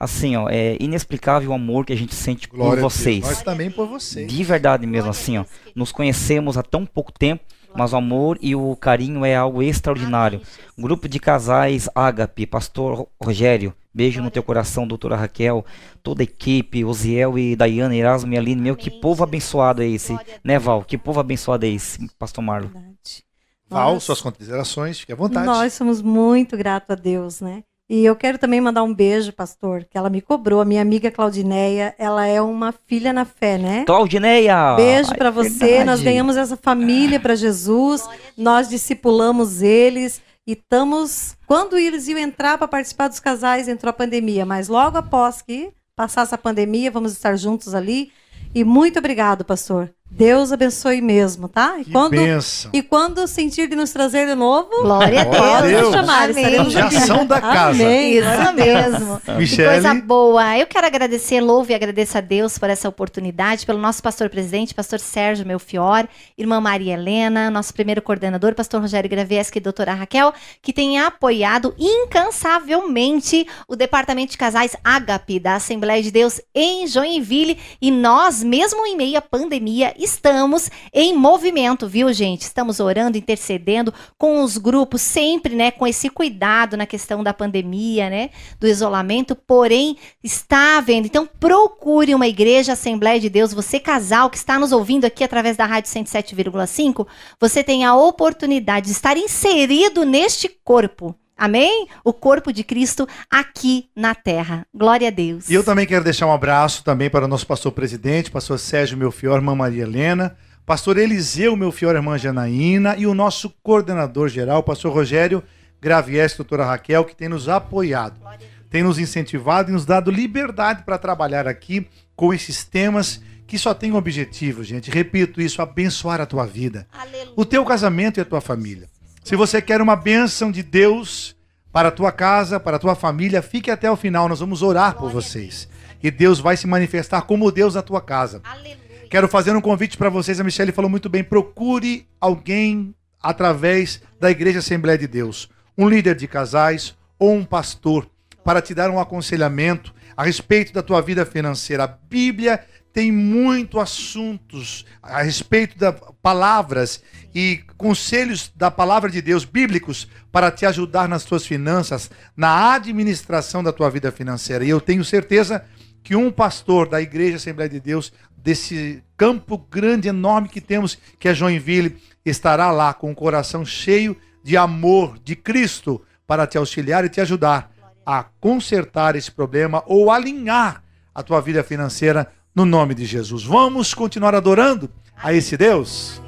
[0.00, 3.22] Assim, ó, é inexplicável o amor que a gente sente por vocês.
[3.22, 4.32] Nós também por vocês.
[4.32, 5.44] De verdade mesmo, assim, ó.
[5.74, 7.44] Nos conhecemos há tão pouco tempo,
[7.76, 10.40] mas o amor e o carinho é algo extraordinário.
[10.78, 15.66] Grupo de casais Ágape, Pastor Rogério, beijo no teu coração, doutora Raquel,
[16.02, 20.18] toda a equipe, Osiel e Daiane, Erasmo e Aline, meu, que povo abençoado é esse,
[20.42, 20.82] né, Val?
[20.82, 22.68] Que povo abençoado é esse, Pastor Marlon?
[22.68, 23.22] Verdade.
[23.68, 25.44] Val, Nós- suas considerações, fique à vontade.
[25.46, 27.62] Nós somos muito gratos a Deus, né?
[27.90, 30.60] E eu quero também mandar um beijo, pastor, que ela me cobrou.
[30.60, 33.84] A minha amiga Claudineia, ela é uma filha na fé, né?
[33.84, 34.76] Claudineia!
[34.76, 35.48] Beijo para você.
[35.48, 35.84] verdade.
[35.86, 38.08] Nós ganhamos essa família para Jesus.
[38.38, 41.36] Nós discipulamos eles e estamos.
[41.48, 44.46] Quando eles iam entrar para participar dos casais, entrou a pandemia.
[44.46, 48.12] Mas logo após que passasse a pandemia, vamos estar juntos ali.
[48.54, 49.92] E muito obrigado, pastor.
[50.12, 51.76] Deus abençoe mesmo, tá?
[51.78, 52.70] E Que quando, bênção.
[52.74, 55.70] e quando sentir de nos trazer de novo, Glória a Glória a Deus.
[55.70, 55.82] Deus.
[55.82, 56.44] nos chamar, Amém.
[56.44, 57.24] estaremos aqui.
[57.28, 57.82] da casa.
[57.84, 58.18] Amém.
[58.18, 59.20] Isso mesmo.
[59.20, 59.68] Que Michele.
[59.68, 60.58] coisa boa.
[60.58, 64.74] Eu quero agradecer, louvo e agradeço a Deus por essa oportunidade, pelo nosso pastor presidente,
[64.74, 66.06] pastor Sérgio Melfior,
[66.36, 71.72] irmã Maria Helena, nosso primeiro coordenador, pastor Rogério Gravieski e doutora Raquel, que tem apoiado
[71.78, 77.56] incansavelmente o Departamento de Casais Ágape da Assembleia de Deus em Joinville.
[77.80, 82.42] E nós, mesmo em meio à pandemia, estamos em movimento, viu, gente?
[82.42, 88.08] Estamos orando, intercedendo com os grupos, sempre, né, com esse cuidado na questão da pandemia,
[88.08, 91.06] né, do isolamento, porém, está havendo.
[91.06, 95.56] Então, procure uma igreja, Assembleia de Deus, você casal que está nos ouvindo aqui através
[95.56, 97.06] da Rádio 107,5,
[97.38, 101.14] você tem a oportunidade de estar inserido neste corpo.
[101.40, 101.88] Amém?
[102.04, 104.66] O corpo de Cristo aqui na terra.
[104.74, 105.48] Glória a Deus.
[105.48, 108.98] E eu também quero deixar um abraço também para o nosso pastor presidente, pastor Sérgio
[108.98, 110.36] Melfior, irmã Maria Helena,
[110.66, 115.42] pastor Eliseu Melfior, irmã Janaína e o nosso coordenador geral, pastor Rogério
[115.80, 118.20] Gravies, doutora Raquel, que tem nos apoiado,
[118.68, 123.72] tem nos incentivado e nos dado liberdade para trabalhar aqui com esses temas que só
[123.72, 124.90] tem um objetivo, gente.
[124.90, 127.32] Repito isso, abençoar a tua vida, Aleluia.
[127.34, 128.90] o teu casamento e a tua família.
[129.22, 131.36] Se você quer uma bênção de Deus
[131.72, 134.96] para a tua casa, para a tua família, fique até o final, nós vamos orar
[134.96, 135.68] por vocês.
[136.02, 138.40] E Deus vai se manifestar como Deus na tua casa.
[138.42, 138.78] Aleluia.
[139.10, 144.30] Quero fazer um convite para vocês, a Michelle falou muito bem, procure alguém através da
[144.30, 148.08] Igreja Assembleia de Deus, um líder de casais ou um pastor,
[148.44, 151.84] para te dar um aconselhamento a respeito da tua vida financeira.
[151.84, 157.02] A Bíblia tem muito assuntos a respeito das palavras
[157.34, 163.62] e conselhos da palavra de Deus bíblicos para te ajudar nas tuas finanças, na administração
[163.62, 164.64] da tua vida financeira.
[164.64, 165.64] E eu tenho certeza
[166.02, 171.28] que um pastor da Igreja Assembleia de Deus, desse campo grande, enorme que temos, que
[171.28, 177.04] é Joinville, estará lá com o coração cheio de amor de Cristo para te auxiliar
[177.04, 177.70] e te ajudar
[178.04, 180.82] a consertar esse problema ou alinhar
[181.14, 183.44] a tua vida financeira no nome de Jesus.
[183.44, 184.90] Vamos continuar adorando
[185.22, 186.20] a esse Deus?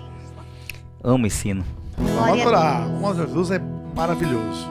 [1.03, 1.64] Amo esse hino.
[1.97, 2.87] Vamos a adorar.
[2.89, 3.61] O Jesus é
[3.95, 4.68] maravilhoso.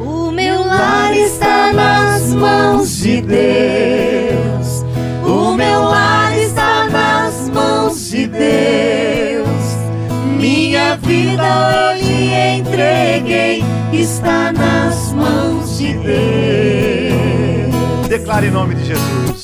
[0.00, 4.84] O meu lar está nas mãos de Deus.
[5.24, 9.46] O meu lar está nas mãos de Deus.
[10.38, 13.62] Minha vida lhe entreguei,
[13.92, 16.16] está nas mãos de Deus.
[18.08, 19.35] Declare em nome de Jesus.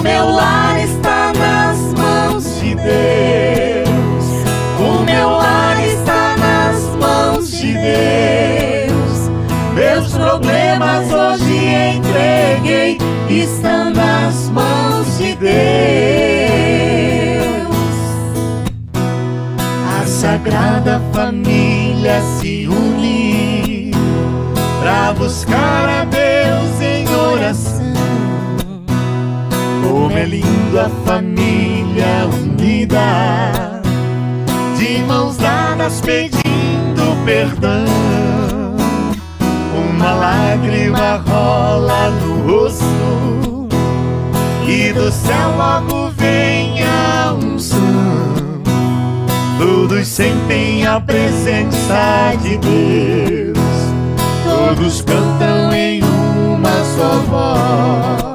[0.00, 4.24] O meu lar está nas mãos de Deus.
[4.78, 9.28] O meu lar está nas mãos de Deus.
[9.74, 12.96] Meus problemas hoje entreguei,
[13.28, 15.50] estão nas mãos de Deus.
[20.00, 23.90] A Sagrada Família se une
[24.80, 26.09] para buscar a
[30.20, 33.80] é lindo a família unida,
[34.76, 37.86] de mãos dadas pedindo perdão.
[39.74, 43.68] Uma lágrima rola no rosto,
[44.68, 47.80] e do céu logo vem a unção.
[49.58, 53.58] Todos sentem a presença de Deus,
[54.44, 58.29] todos cantam em uma só voz.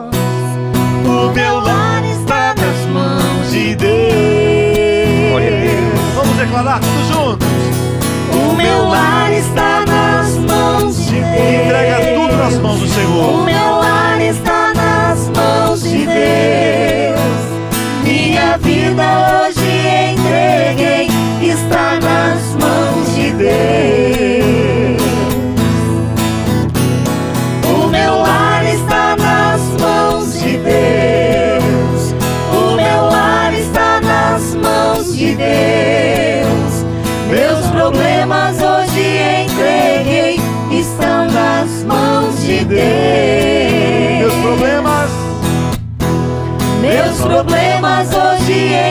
[6.55, 7.47] Todos juntos.
[8.31, 11.65] O meu lar está nas mãos de Deus.
[11.65, 13.45] Entrega tudo nas mãos do O Senhor.
[13.45, 17.19] meu lar está nas mãos de Deus.
[18.05, 19.03] Minha vida
[19.43, 21.09] hoje entreguei,
[21.41, 24.44] está nas mãos de Deus.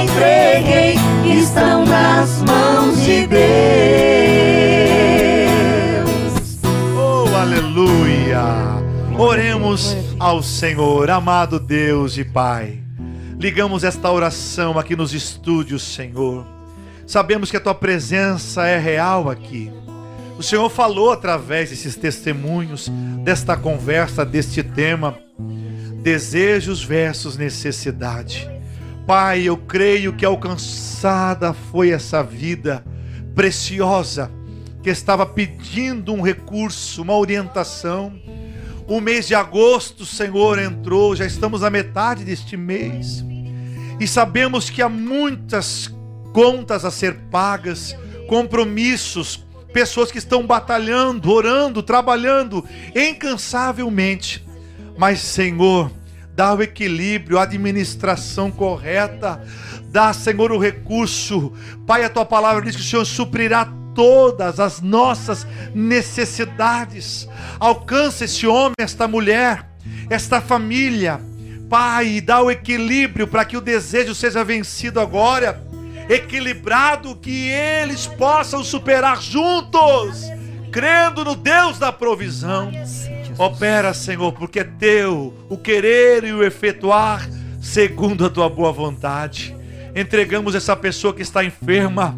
[0.04, 0.94] Entreguei,
[1.24, 3.40] estão nas mãos de Deus.
[6.96, 8.42] oh aleluia.
[9.18, 12.80] Oremos ao Senhor, amado Deus e Pai.
[13.38, 16.46] Ligamos esta oração aqui nos estúdios, Senhor.
[17.06, 19.70] Sabemos que a tua presença é real aqui.
[20.38, 22.90] O Senhor falou através desses testemunhos,
[23.22, 25.16] desta conversa, deste tema,
[26.02, 28.53] desejos versus necessidade.
[29.06, 32.82] Pai, eu creio que alcançada foi essa vida
[33.34, 34.30] preciosa
[34.82, 38.18] que estava pedindo um recurso, uma orientação.
[38.86, 43.22] O mês de agosto, Senhor, entrou, já estamos na metade deste mês.
[44.00, 45.94] E sabemos que há muitas
[46.32, 47.94] contas a ser pagas,
[48.26, 54.42] compromissos, pessoas que estão batalhando, orando, trabalhando incansavelmente.
[54.96, 55.90] Mas, Senhor,
[56.34, 59.42] dá o equilíbrio, a administração correta,
[59.86, 61.52] dá, Senhor, o recurso.
[61.86, 67.28] Pai, a tua palavra diz que o Senhor suprirá todas as nossas necessidades.
[67.60, 69.68] Alcança esse homem, esta mulher,
[70.10, 71.20] esta família.
[71.70, 75.62] Pai, dá o equilíbrio para que o desejo seja vencido agora.
[76.08, 80.24] Equilibrado, que eles possam superar juntos,
[80.70, 82.70] crendo no Deus da provisão.
[83.36, 87.28] Opera, Senhor, porque é teu o querer e o efetuar
[87.60, 89.56] segundo a tua boa vontade.
[89.94, 92.16] Entregamos essa pessoa que está enferma,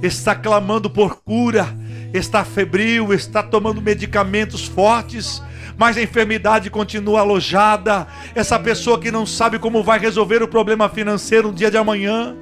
[0.00, 1.66] está clamando por cura,
[2.14, 5.42] está febril, está tomando medicamentos fortes,
[5.76, 8.06] mas a enfermidade continua alojada.
[8.32, 12.36] Essa pessoa que não sabe como vai resolver o problema financeiro no dia de amanhã.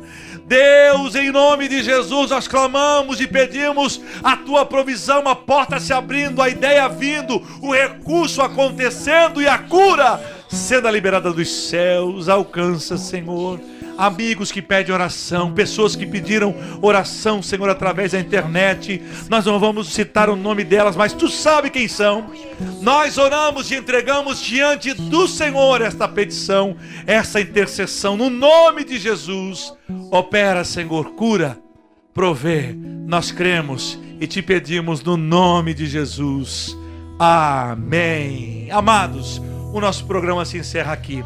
[0.50, 5.92] Deus, em nome de Jesus, nós clamamos e pedimos a tua provisão, a porta se
[5.92, 12.28] abrindo, a ideia vindo, o recurso acontecendo e a cura sendo liberada dos céus.
[12.28, 13.60] Alcança, Senhor
[14.00, 19.02] amigos que pedem oração, pessoas que pediram oração, Senhor, através da internet.
[19.28, 22.30] Nós não vamos citar o nome delas, mas tu sabe quem são.
[22.80, 26.76] Nós oramos e entregamos diante do Senhor esta petição,
[27.06, 29.74] essa intercessão, no nome de Jesus.
[30.10, 31.58] Opera, Senhor, cura,
[32.14, 32.74] provê.
[33.06, 36.74] Nós cremos e te pedimos no nome de Jesus.
[37.18, 38.66] Amém.
[38.70, 39.42] Amados,
[39.74, 41.22] o nosso programa se encerra aqui.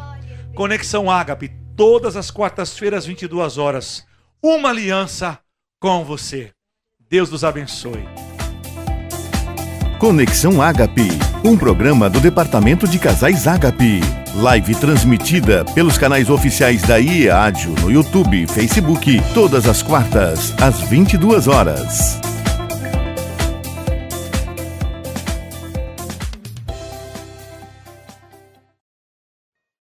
[0.53, 4.05] Conexão Ágape todas as quartas-feiras, 22 horas.
[4.41, 5.39] Uma aliança
[5.79, 6.51] com você.
[7.09, 8.05] Deus nos abençoe.
[9.99, 11.07] Conexão Ágape,
[11.43, 14.01] um programa do Departamento de Casais Ágape.
[14.35, 20.81] Live transmitida pelos canais oficiais da IEADIO no YouTube e Facebook, todas as quartas, às
[20.81, 22.19] 22 horas.